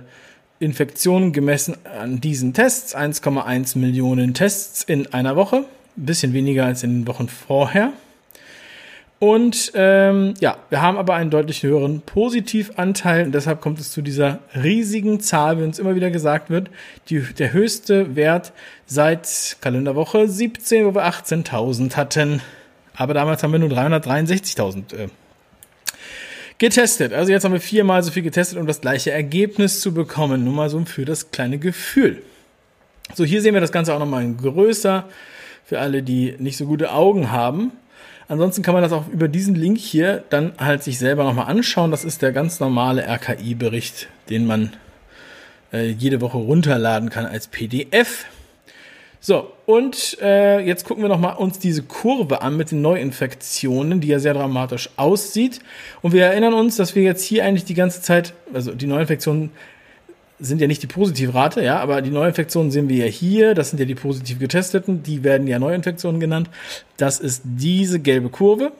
Infektionen 0.59 1.33
gemessen 1.33 1.76
an 1.85 2.21
diesen 2.21 2.55
Tests. 2.55 2.97
1,1 2.97 3.78
Millionen 3.78 4.35
Tests 4.35 4.83
in 4.83 5.12
einer 5.12 5.37
Woche. 5.37 5.64
Ein 5.97 6.07
bisschen 6.07 6.33
weniger 6.33 6.64
als 6.64 6.83
in 6.83 7.00
den 7.00 7.07
Wochen 7.07 7.28
vorher. 7.28 7.93
Und 9.19 9.73
ähm, 9.75 10.35
ja, 10.40 10.59
wir 10.69 10.83
haben 10.83 10.99
aber 10.99 11.14
einen 11.14 11.31
deutlich 11.31 11.62
höheren 11.62 12.02
Positivanteil 12.02 13.25
und 13.25 13.33
deshalb 13.35 13.62
kommt 13.62 13.81
es 13.81 13.90
zu 13.90 14.02
dieser 14.02 14.40
riesigen 14.55 15.21
Zahl, 15.21 15.59
wie 15.59 15.62
uns 15.62 15.78
immer 15.78 15.95
wieder 15.95 16.11
gesagt 16.11 16.50
wird, 16.50 16.69
die, 17.09 17.21
der 17.21 17.55
höchste 17.55 18.14
Wert 18.14 18.52
seit 18.85 19.57
Kalenderwoche 19.62 20.28
17, 20.28 20.85
wo 20.85 20.95
wir 20.95 21.07
18.000 21.07 21.97
hatten. 21.97 22.43
Aber 22.95 23.14
damals 23.14 23.43
haben 23.43 23.52
wir 23.52 23.59
nur 23.59 23.71
363.000 23.71 24.95
äh, 24.95 25.09
getestet. 26.59 27.13
Also 27.13 27.33
jetzt 27.33 27.45
haben 27.45 27.53
wir 27.53 27.61
viermal 27.61 28.03
so 28.03 28.11
viel 28.11 28.23
getestet, 28.23 28.59
um 28.59 28.67
das 28.67 28.81
gleiche 28.81 29.11
Ergebnis 29.11 29.81
zu 29.81 29.93
bekommen. 29.93 30.45
Nur 30.45 30.55
mal 30.55 30.71
so 30.71 30.85
für 30.85 31.05
das 31.05 31.31
kleine 31.31 31.59
Gefühl. 31.59 32.23
So, 33.15 33.25
hier 33.25 33.43
sehen 33.43 33.55
wir 33.55 33.61
das 33.61 33.73
Ganze 33.73 33.95
auch 33.95 33.99
nochmal 33.99 34.31
größer 34.33 35.05
für 35.65 35.79
alle, 35.81 36.03
die 36.03 36.35
nicht 36.39 36.57
so 36.57 36.67
gute 36.67 36.93
Augen 36.93 37.31
haben. 37.31 37.73
Ansonsten 38.29 38.63
kann 38.63 38.75
man 38.75 38.83
das 38.83 38.93
auch 38.93 39.07
über 39.09 39.29
diesen 39.29 39.55
Link 39.55 39.79
hier 39.79 40.25
dann 40.31 40.53
halt 40.59 40.83
sich 40.83 40.99
selber 40.99 41.23
nochmal 41.23 41.47
anschauen. 41.47 41.93
Das 41.93 42.05
ist 42.05 42.23
der 42.23 42.33
ganz 42.33 42.59
normale 42.59 43.07
RKI-Bericht, 43.07 44.09
den 44.29 44.47
man 44.47 44.73
äh, 45.73 45.91
jede 45.91 46.21
Woche 46.21 46.39
runterladen 46.39 47.11
kann 47.11 47.27
als 47.27 47.47
PDF. 47.47 48.25
So, 49.26 49.50
und 49.66 50.18
äh, 50.23 50.61
jetzt 50.61 50.85
gucken 50.85 51.02
wir 51.02 51.09
nochmal 51.09 51.35
uns 51.35 51.59
diese 51.59 51.83
Kurve 51.83 52.42
an 52.42 52.56
mit 52.56 52.71
den 52.71 52.80
Neuinfektionen, 52.80 54.00
die 54.00 54.06
ja 54.06 54.21
sehr 54.21 54.35
dramatisch 54.35 54.88
aussieht. 54.95 55.59
Und 56.00 56.12
wir 56.12 56.26
erinnern 56.26 56.54
uns, 56.54 56.76
dass 56.76 56.95
wir 56.95 57.02
jetzt 57.02 57.25
hier 57.25 57.45
eigentlich 57.45 57.64
die 57.64 57.75
ganze 57.75 58.00
Zeit, 58.02 58.35
also 58.54 58.73
die 58.73 58.87
Neuinfektionen 58.87 59.50
sind 60.38 60.61
ja 60.61 60.68
nicht 60.68 60.85
die 60.85 60.87
Positivrate, 60.87 61.61
ja, 61.61 61.80
aber 61.80 62.02
die 62.02 62.12
Neuinfektionen 62.12 62.71
sehen 62.71 62.88
wir 62.88 63.04
ja 63.04 63.11
hier. 63.11 63.54
Das 63.54 63.71
sind 63.71 63.80
ja 63.80 63.85
die 63.85 63.97
positiv 63.97 64.38
getesteten. 64.38 65.02
Die 65.02 65.25
werden 65.25 65.49
ja 65.49 65.59
Neuinfektionen 65.59 66.21
genannt. 66.21 66.49
Das 66.97 67.18
ist 67.18 67.42
diese 67.45 67.99
gelbe 67.99 68.28
Kurve. 68.28 68.71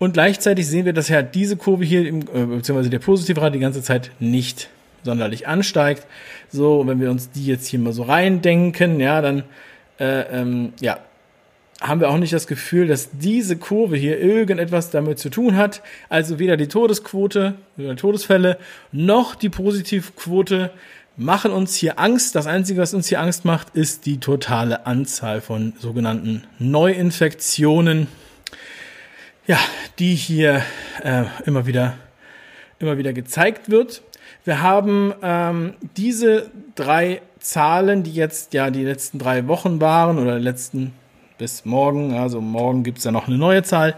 Und 0.00 0.14
gleichzeitig 0.14 0.66
sehen 0.66 0.86
wir, 0.86 0.92
dass 0.92 1.08
ja 1.08 1.22
diese 1.22 1.56
Kurve 1.56 1.84
hier, 1.84 2.04
äh, 2.04 2.10
beziehungsweise 2.10 2.90
der 2.90 2.98
Positivrate 2.98 3.52
die 3.52 3.60
ganze 3.60 3.84
Zeit 3.84 4.10
nicht 4.18 4.70
sonderlich 5.04 5.46
ansteigt. 5.46 6.04
So, 6.50 6.84
wenn 6.84 7.00
wir 7.00 7.12
uns 7.12 7.30
die 7.30 7.46
jetzt 7.46 7.68
hier 7.68 7.78
mal 7.78 7.92
so 7.92 8.02
reindenken, 8.02 8.98
ja, 8.98 9.20
dann 9.22 9.44
äh, 9.98 10.40
ähm, 10.40 10.72
ja, 10.80 10.98
haben 11.80 12.00
wir 12.00 12.10
auch 12.10 12.18
nicht 12.18 12.32
das 12.32 12.46
Gefühl, 12.46 12.88
dass 12.88 13.10
diese 13.12 13.56
Kurve 13.56 13.96
hier 13.96 14.18
irgendetwas 14.18 14.90
damit 14.90 15.18
zu 15.18 15.30
tun 15.30 15.56
hat. 15.56 15.82
Also 16.08 16.38
weder 16.38 16.56
die 16.56 16.68
Todesquote, 16.68 17.54
die 17.76 17.94
Todesfälle, 17.94 18.58
noch 18.90 19.34
die 19.34 19.48
Positivquote 19.48 20.70
machen 21.16 21.52
uns 21.52 21.74
hier 21.76 21.98
Angst. 21.98 22.34
Das 22.34 22.46
Einzige, 22.46 22.80
was 22.80 22.94
uns 22.94 23.08
hier 23.08 23.20
Angst 23.20 23.44
macht, 23.44 23.74
ist 23.74 24.06
die 24.06 24.18
totale 24.18 24.86
Anzahl 24.86 25.40
von 25.40 25.74
sogenannten 25.78 26.44
Neuinfektionen, 26.58 28.08
ja, 29.46 29.58
die 29.98 30.14
hier 30.14 30.62
äh, 31.02 31.24
immer 31.44 31.66
wieder, 31.66 31.94
immer 32.78 32.98
wieder 32.98 33.12
gezeigt 33.12 33.70
wird. 33.70 34.02
Wir 34.44 34.62
haben 34.62 35.12
ähm, 35.22 35.74
diese 35.96 36.50
drei 36.74 37.20
Zahlen, 37.40 38.02
die 38.02 38.12
jetzt 38.12 38.54
ja 38.54 38.70
die 38.70 38.84
letzten 38.84 39.18
drei 39.18 39.46
Wochen 39.46 39.80
waren 39.80 40.18
oder 40.18 40.38
letzten 40.38 40.92
bis 41.38 41.64
morgen, 41.64 42.14
also 42.14 42.40
morgen 42.40 42.82
gibt 42.82 42.98
es 42.98 43.04
ja 43.04 43.12
noch 43.12 43.28
eine 43.28 43.38
neue 43.38 43.62
Zahl. 43.62 43.94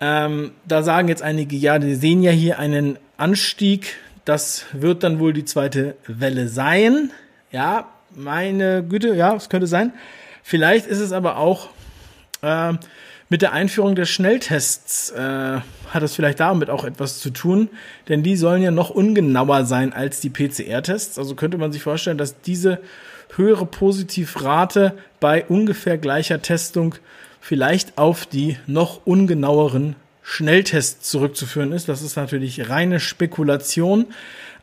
Ähm, 0.00 0.52
da 0.66 0.82
sagen 0.82 1.08
jetzt 1.08 1.22
einige, 1.22 1.56
ja, 1.56 1.78
die 1.78 1.94
sehen 1.94 2.22
ja 2.22 2.30
hier 2.30 2.58
einen 2.58 2.98
Anstieg. 3.16 3.96
Das 4.24 4.66
wird 4.72 5.02
dann 5.02 5.18
wohl 5.18 5.32
die 5.32 5.44
zweite 5.44 5.96
Welle 6.06 6.48
sein. 6.48 7.10
Ja, 7.50 7.88
meine 8.14 8.82
Güte, 8.82 9.14
ja, 9.14 9.34
es 9.34 9.48
könnte 9.48 9.66
sein. 9.66 9.92
Vielleicht 10.42 10.86
ist 10.86 11.00
es 11.00 11.12
aber 11.12 11.36
auch 11.36 11.68
äh, 12.42 12.74
mit 13.30 13.42
der 13.42 13.52
Einführung 13.52 13.94
der 13.94 14.06
Schnelltests 14.06 15.12
äh, 15.12 15.60
hat 15.90 16.02
es 16.02 16.16
vielleicht 16.16 16.40
damit 16.40 16.68
auch 16.68 16.84
etwas 16.84 17.20
zu 17.20 17.30
tun, 17.30 17.68
denn 18.08 18.24
die 18.24 18.36
sollen 18.36 18.60
ja 18.60 18.72
noch 18.72 18.90
ungenauer 18.90 19.64
sein 19.64 19.92
als 19.92 20.20
die 20.20 20.30
PCR-Tests. 20.30 21.16
Also 21.16 21.36
könnte 21.36 21.56
man 21.56 21.70
sich 21.70 21.82
vorstellen, 21.82 22.18
dass 22.18 22.40
diese 22.40 22.80
höhere 23.36 23.66
Positivrate 23.66 24.94
bei 25.20 25.44
ungefähr 25.46 25.96
gleicher 25.96 26.42
Testung 26.42 26.96
vielleicht 27.40 27.98
auf 27.98 28.26
die 28.26 28.56
noch 28.66 29.06
ungenaueren 29.06 29.94
Schnelltests 30.22 31.08
zurückzuführen 31.08 31.70
ist. 31.70 31.88
Das 31.88 32.02
ist 32.02 32.16
natürlich 32.16 32.68
reine 32.68 32.98
Spekulation, 32.98 34.06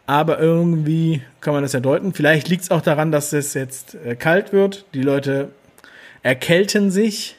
aber 0.07 0.39
irgendwie 0.39 1.21
kann 1.39 1.53
man 1.53 1.63
das 1.63 1.71
ja 1.71 1.79
deuten. 1.79 2.13
Vielleicht 2.13 2.49
liegt 2.49 2.63
es 2.63 2.71
auch 2.71 2.81
daran, 2.81 3.13
dass 3.13 3.31
es 3.31 3.53
jetzt 3.53 3.95
äh, 3.95 4.17
kalt 4.17 4.51
wird. 4.51 4.83
Die 4.93 5.01
Leute 5.01 5.49
erkälten 6.21 6.91
sich, 6.91 7.36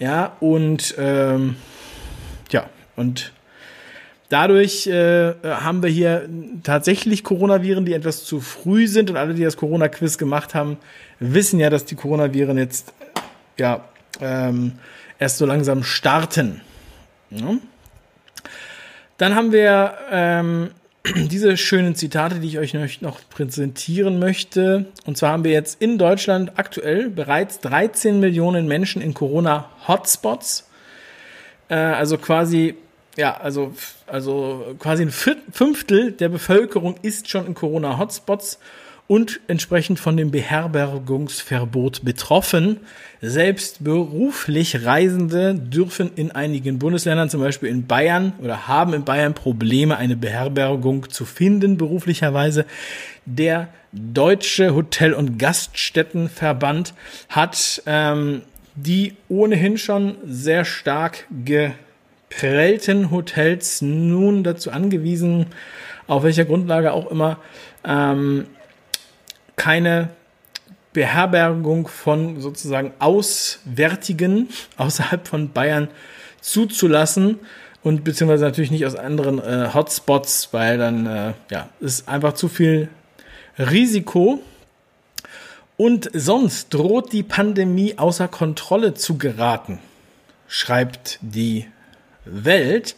ja, 0.00 0.36
und 0.40 0.96
ähm, 0.98 1.54
ja, 2.50 2.68
und 2.96 3.32
Dadurch 4.30 4.86
äh, 4.86 5.34
haben 5.42 5.82
wir 5.82 5.90
hier 5.90 6.28
tatsächlich 6.62 7.24
Coronaviren, 7.24 7.84
die 7.84 7.94
etwas 7.94 8.24
zu 8.24 8.38
früh 8.40 8.86
sind. 8.86 9.10
Und 9.10 9.16
alle, 9.16 9.34
die 9.34 9.42
das 9.42 9.56
Corona-Quiz 9.56 10.18
gemacht 10.18 10.54
haben, 10.54 10.76
wissen 11.18 11.58
ja, 11.58 11.68
dass 11.68 11.84
die 11.84 11.96
Coronaviren 11.96 12.56
jetzt 12.56 12.94
ja 13.58 13.84
ähm, 14.20 14.78
erst 15.18 15.38
so 15.38 15.46
langsam 15.46 15.82
starten. 15.82 16.60
Ja. 17.30 17.56
Dann 19.18 19.34
haben 19.34 19.50
wir 19.50 19.94
ähm, 20.12 20.70
diese 21.16 21.56
schönen 21.56 21.94
Zitate, 21.94 22.40
die 22.40 22.48
ich 22.48 22.58
euch 22.58 23.00
noch 23.00 23.20
präsentieren 23.30 24.18
möchte. 24.18 24.86
Und 25.06 25.16
zwar 25.16 25.32
haben 25.32 25.44
wir 25.44 25.52
jetzt 25.52 25.80
in 25.80 25.98
Deutschland 25.98 26.52
aktuell 26.56 27.08
bereits 27.08 27.60
13 27.60 28.20
Millionen 28.20 28.68
Menschen 28.68 29.00
in 29.00 29.14
Corona-Hotspots. 29.14 30.68
Äh, 31.68 31.74
also 31.74 32.18
quasi 32.18 32.76
ja, 33.16 33.36
also, 33.36 33.74
also 34.06 34.74
quasi 34.78 35.02
ein 35.02 35.10
Fünftel 35.10 36.12
der 36.12 36.28
Bevölkerung 36.28 36.96
ist 37.02 37.28
schon 37.28 37.46
in 37.46 37.54
Corona-Hotspots 37.54 38.58
und 39.10 39.40
entsprechend 39.48 39.98
von 39.98 40.16
dem 40.16 40.30
Beherbergungsverbot 40.30 42.04
betroffen. 42.04 42.76
Selbst 43.20 43.82
beruflich 43.82 44.84
Reisende 44.84 45.56
dürfen 45.56 46.12
in 46.14 46.30
einigen 46.30 46.78
Bundesländern, 46.78 47.28
zum 47.28 47.40
Beispiel 47.40 47.70
in 47.70 47.88
Bayern 47.88 48.34
oder 48.40 48.68
haben 48.68 48.94
in 48.94 49.04
Bayern 49.04 49.34
Probleme, 49.34 49.96
eine 49.96 50.14
Beherbergung 50.14 51.10
zu 51.10 51.24
finden, 51.24 51.76
beruflicherweise. 51.76 52.66
Der 53.26 53.70
Deutsche 53.90 54.76
Hotel- 54.76 55.14
und 55.14 55.40
Gaststättenverband 55.40 56.94
hat 57.28 57.82
ähm, 57.86 58.42
die 58.76 59.14
ohnehin 59.28 59.76
schon 59.76 60.18
sehr 60.24 60.64
stark 60.64 61.26
ge 61.44 61.72
prellten 62.28 63.10
Hotels 63.10 63.82
nun 63.82 64.44
dazu 64.44 64.70
angewiesen, 64.70 65.46
auf 66.06 66.22
welcher 66.22 66.44
Grundlage 66.44 66.92
auch 66.92 67.10
immer, 67.10 67.38
ähm, 67.84 68.46
keine 69.60 70.08
Beherbergung 70.94 71.86
von 71.86 72.40
sozusagen 72.40 72.94
Auswärtigen 72.98 74.48
außerhalb 74.78 75.28
von 75.28 75.52
Bayern 75.52 75.88
zuzulassen 76.40 77.38
und 77.82 78.02
beziehungsweise 78.02 78.46
natürlich 78.46 78.70
nicht 78.70 78.86
aus 78.86 78.96
anderen 78.96 79.38
äh, 79.38 79.68
Hotspots, 79.74 80.48
weil 80.52 80.78
dann 80.78 81.04
äh, 81.04 81.34
ja 81.50 81.68
ist 81.78 82.08
einfach 82.08 82.32
zu 82.32 82.48
viel 82.48 82.88
Risiko. 83.58 84.40
Und 85.76 86.10
sonst 86.14 86.72
droht 86.72 87.12
die 87.12 87.22
Pandemie 87.22 87.98
außer 87.98 88.28
Kontrolle 88.28 88.94
zu 88.94 89.18
geraten, 89.18 89.78
schreibt 90.48 91.18
die 91.20 91.66
Welt. 92.24 92.96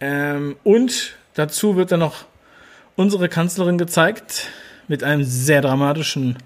Ähm, 0.00 0.56
und 0.64 1.14
dazu 1.34 1.76
wird 1.76 1.92
dann 1.92 2.00
noch 2.00 2.24
unsere 2.96 3.28
Kanzlerin 3.28 3.78
gezeigt 3.78 4.48
mit 4.88 5.02
einem 5.02 5.24
sehr 5.24 5.60
dramatischen 5.62 6.36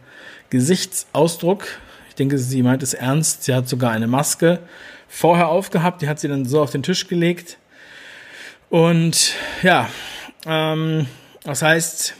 Gesichtsausdruck. 0.51 1.67
Ich 2.09 2.15
denke, 2.15 2.39
sie 2.39 2.63
meint 2.63 2.83
es 2.83 2.95
ernst. 2.95 3.45
Sie 3.45 3.55
hat 3.55 3.69
sogar 3.69 3.91
eine 3.91 4.07
Maske 4.07 4.61
vorher 5.09 5.49
aufgehabt. 5.49 6.03
Die 6.03 6.09
hat 6.09 6.21
sie 6.21 6.29
dann 6.29 6.45
so 6.45 6.61
auf 6.61 6.71
den 6.71 6.83
Tisch 6.83 7.07
gelegt. 7.09 7.59
Und 8.71 9.35
ja, 9.63 9.89
ähm, 10.47 11.07
das 11.45 11.63
heißt, 11.63 12.15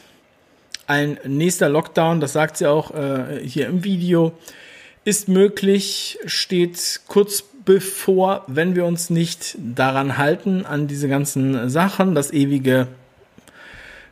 ein 0.87 1.19
nächster 1.27 1.69
Lockdown, 1.69 2.21
das 2.21 2.33
sagt 2.33 2.57
sie 2.57 2.67
auch 2.67 2.95
äh, 2.95 3.41
hier 3.45 3.67
im 3.67 3.85
Video, 3.85 4.33
ist 5.05 5.29
möglich, 5.29 6.19
steht 6.25 7.01
kurz 7.09 7.45
bevor, 7.65 8.45
wenn 8.47 8.75
wir 8.75 8.87
uns 8.87 9.11
nicht 9.11 9.59
daran 9.59 10.17
halten, 10.17 10.65
an 10.65 10.87
diese 10.87 11.09
ganzen 11.09 11.69
Sachen, 11.69 12.15
das 12.15 12.33
ewige 12.33 12.89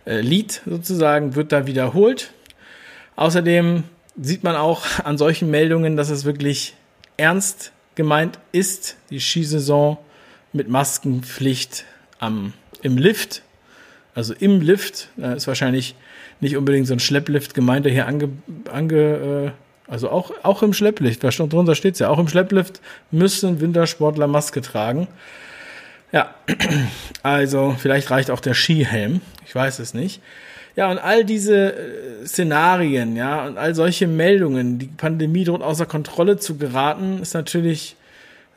äh, 0.06 0.20
Lied 0.20 0.62
sozusagen 0.64 1.34
wird 1.34 1.52
da 1.52 1.66
wiederholt. 1.66 2.32
Außerdem 3.16 3.84
sieht 4.20 4.44
man 4.44 4.56
auch 4.56 4.84
an 5.04 5.18
solchen 5.18 5.50
Meldungen, 5.50 5.96
dass 5.96 6.10
es 6.10 6.24
wirklich 6.24 6.74
ernst 7.16 7.72
gemeint 7.94 8.38
ist, 8.52 8.96
die 9.10 9.20
Skisaison 9.20 9.98
mit 10.52 10.68
Maskenpflicht 10.68 11.84
am, 12.18 12.52
im 12.82 12.96
Lift, 12.96 13.42
also 14.14 14.34
im 14.34 14.60
Lift, 14.60 15.08
da 15.16 15.34
ist 15.34 15.46
wahrscheinlich 15.46 15.94
nicht 16.40 16.56
unbedingt 16.56 16.86
so 16.86 16.94
ein 16.94 17.00
Schlepplift 17.00 17.54
gemeint, 17.54 17.84
der 17.84 17.92
hier 17.92 18.06
ange, 18.06 18.30
ange, 18.70 19.52
äh, 19.86 19.90
also 19.90 20.10
auch, 20.10 20.32
auch 20.42 20.62
im 20.62 20.72
Schlepplift, 20.72 21.24
da 21.24 21.28
drunter 21.28 21.74
steht 21.74 21.98
ja, 21.98 22.08
auch 22.08 22.18
im 22.18 22.28
Schlepplift 22.28 22.80
müssen 23.10 23.60
Wintersportler 23.60 24.26
Maske 24.26 24.60
tragen. 24.62 25.08
Ja, 26.16 26.35
also 27.22 27.76
vielleicht 27.79 28.11
reicht 28.11 28.31
auch 28.31 28.40
der 28.40 28.55
Skihelm, 28.55 29.20
ich 29.44 29.55
weiß 29.55 29.81
es 29.81 29.92
nicht. 29.92 30.22
Ja, 30.74 30.90
und 30.90 30.96
all 30.96 31.26
diese 31.26 31.74
äh, 31.74 32.26
Szenarien, 32.26 33.16
ja, 33.16 33.44
und 33.44 33.59
all 33.59 33.74
solche 33.74 34.07
Meldungen, 34.07 34.79
die 34.79 34.87
Pandemie 34.87 35.44
droht 35.44 35.61
außer 35.61 35.85
Kontrolle 35.85 36.38
zu 36.38 36.57
geraten, 36.57 37.18
ist 37.20 37.35
natürlich, 37.35 37.96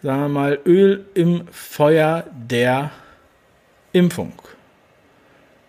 sagen 0.02 0.22
wir 0.22 0.30
mal, 0.30 0.60
Öl 0.66 1.04
im 1.16 1.50
Feuer 1.52 2.28
der 2.32 2.92
Impfung. 3.92 4.32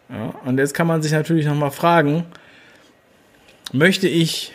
Ja, 0.09 0.33
und 0.45 0.59
jetzt 0.59 0.75
kann 0.75 0.87
man 0.87 1.03
sich 1.03 1.11
natürlich 1.11 1.47
nochmal 1.47 1.73
fragen, 1.73 2.25
möchte 3.73 4.07
ich 4.07 4.53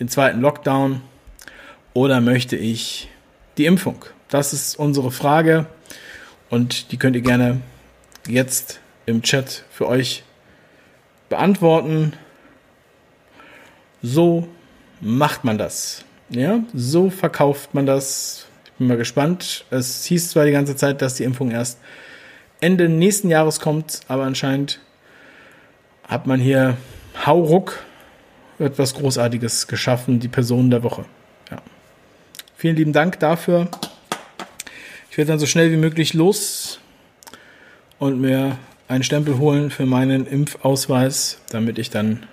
den 0.00 0.08
zweiten 0.08 0.40
Lockdown 0.40 1.02
oder 1.92 2.22
möchte 2.22 2.56
ich 2.56 3.10
die 3.58 3.66
Impfung? 3.66 4.06
Das 4.30 4.54
ist 4.54 4.78
unsere 4.78 5.10
Frage 5.10 5.66
und 6.50 6.92
die 6.92 6.98
könnt 6.98 7.16
ihr 7.16 7.22
gerne 7.22 7.60
jetzt 8.28 8.80
im 9.06 9.22
Chat 9.22 9.64
für 9.70 9.86
euch 9.88 10.24
beantworten. 11.28 12.12
So 14.02 14.48
macht 15.00 15.44
man 15.44 15.56
das. 15.56 16.04
Ja, 16.28 16.60
so 16.74 17.10
verkauft 17.10 17.74
man 17.74 17.86
das. 17.86 18.46
Ich 18.64 18.72
bin 18.72 18.88
mal 18.88 18.96
gespannt. 18.96 19.64
Es 19.70 20.04
hieß 20.04 20.30
zwar 20.30 20.44
die 20.44 20.52
ganze 20.52 20.76
Zeit, 20.76 21.02
dass 21.02 21.14
die 21.14 21.24
Impfung 21.24 21.50
erst 21.50 21.78
Ende 22.60 22.88
nächsten 22.88 23.30
Jahres 23.30 23.60
kommt, 23.60 24.00
aber 24.08 24.24
anscheinend 24.24 24.80
hat 26.06 26.26
man 26.26 26.40
hier 26.40 26.76
Hauruck 27.24 27.80
etwas 28.58 28.94
Großartiges 28.94 29.66
geschaffen, 29.68 30.20
die 30.20 30.28
Person 30.28 30.70
der 30.70 30.82
Woche. 30.82 31.04
Ja. 31.50 31.62
Vielen 32.56 32.76
lieben 32.76 32.92
Dank 32.92 33.18
dafür. 33.20 33.68
Ich 35.10 35.18
werde 35.18 35.32
dann 35.32 35.40
so 35.40 35.46
schnell 35.46 35.72
wie 35.72 35.76
möglich 35.76 36.14
los 36.14 36.78
und 37.98 38.20
mir 38.20 38.56
einen 38.86 39.02
Stempel 39.02 39.38
holen 39.38 39.70
für 39.70 39.84
meinen 39.84 40.24
Impfausweis, 40.24 41.40
damit 41.50 41.78
ich 41.78 41.90
dann 41.90 42.26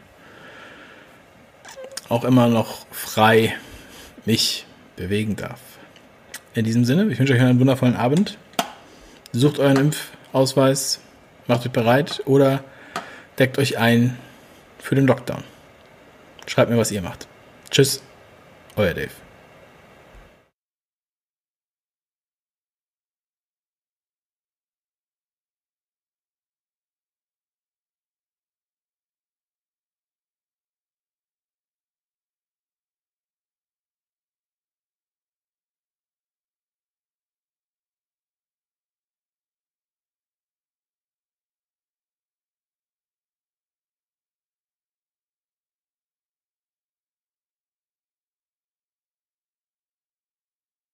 auch 2.08 2.24
immer 2.24 2.48
noch 2.48 2.86
frei 2.92 3.56
mich 4.26 4.66
bewegen 4.96 5.36
darf. 5.36 5.60
In 6.54 6.66
diesem 6.66 6.86
Sinne, 6.86 7.06
ich 7.12 7.18
wünsche 7.18 7.34
euch 7.34 7.42
einen 7.42 7.60
wundervollen 7.60 7.96
Abend. 7.96 8.38
Sucht 9.34 9.58
euren 9.58 9.78
Impfausweis, 9.78 11.00
macht 11.48 11.66
euch 11.66 11.72
bereit 11.72 12.22
oder 12.26 12.64
deckt 13.40 13.58
euch 13.58 13.80
ein 13.80 14.18
für 14.78 14.94
den 14.94 15.08
Lockdown. 15.08 15.44
Schreibt 16.46 16.70
mir, 16.70 16.78
was 16.78 16.92
ihr 16.92 17.02
macht. 17.02 17.28
Tschüss, 17.72 18.04
euer 18.76 18.94
Dave. 18.94 19.27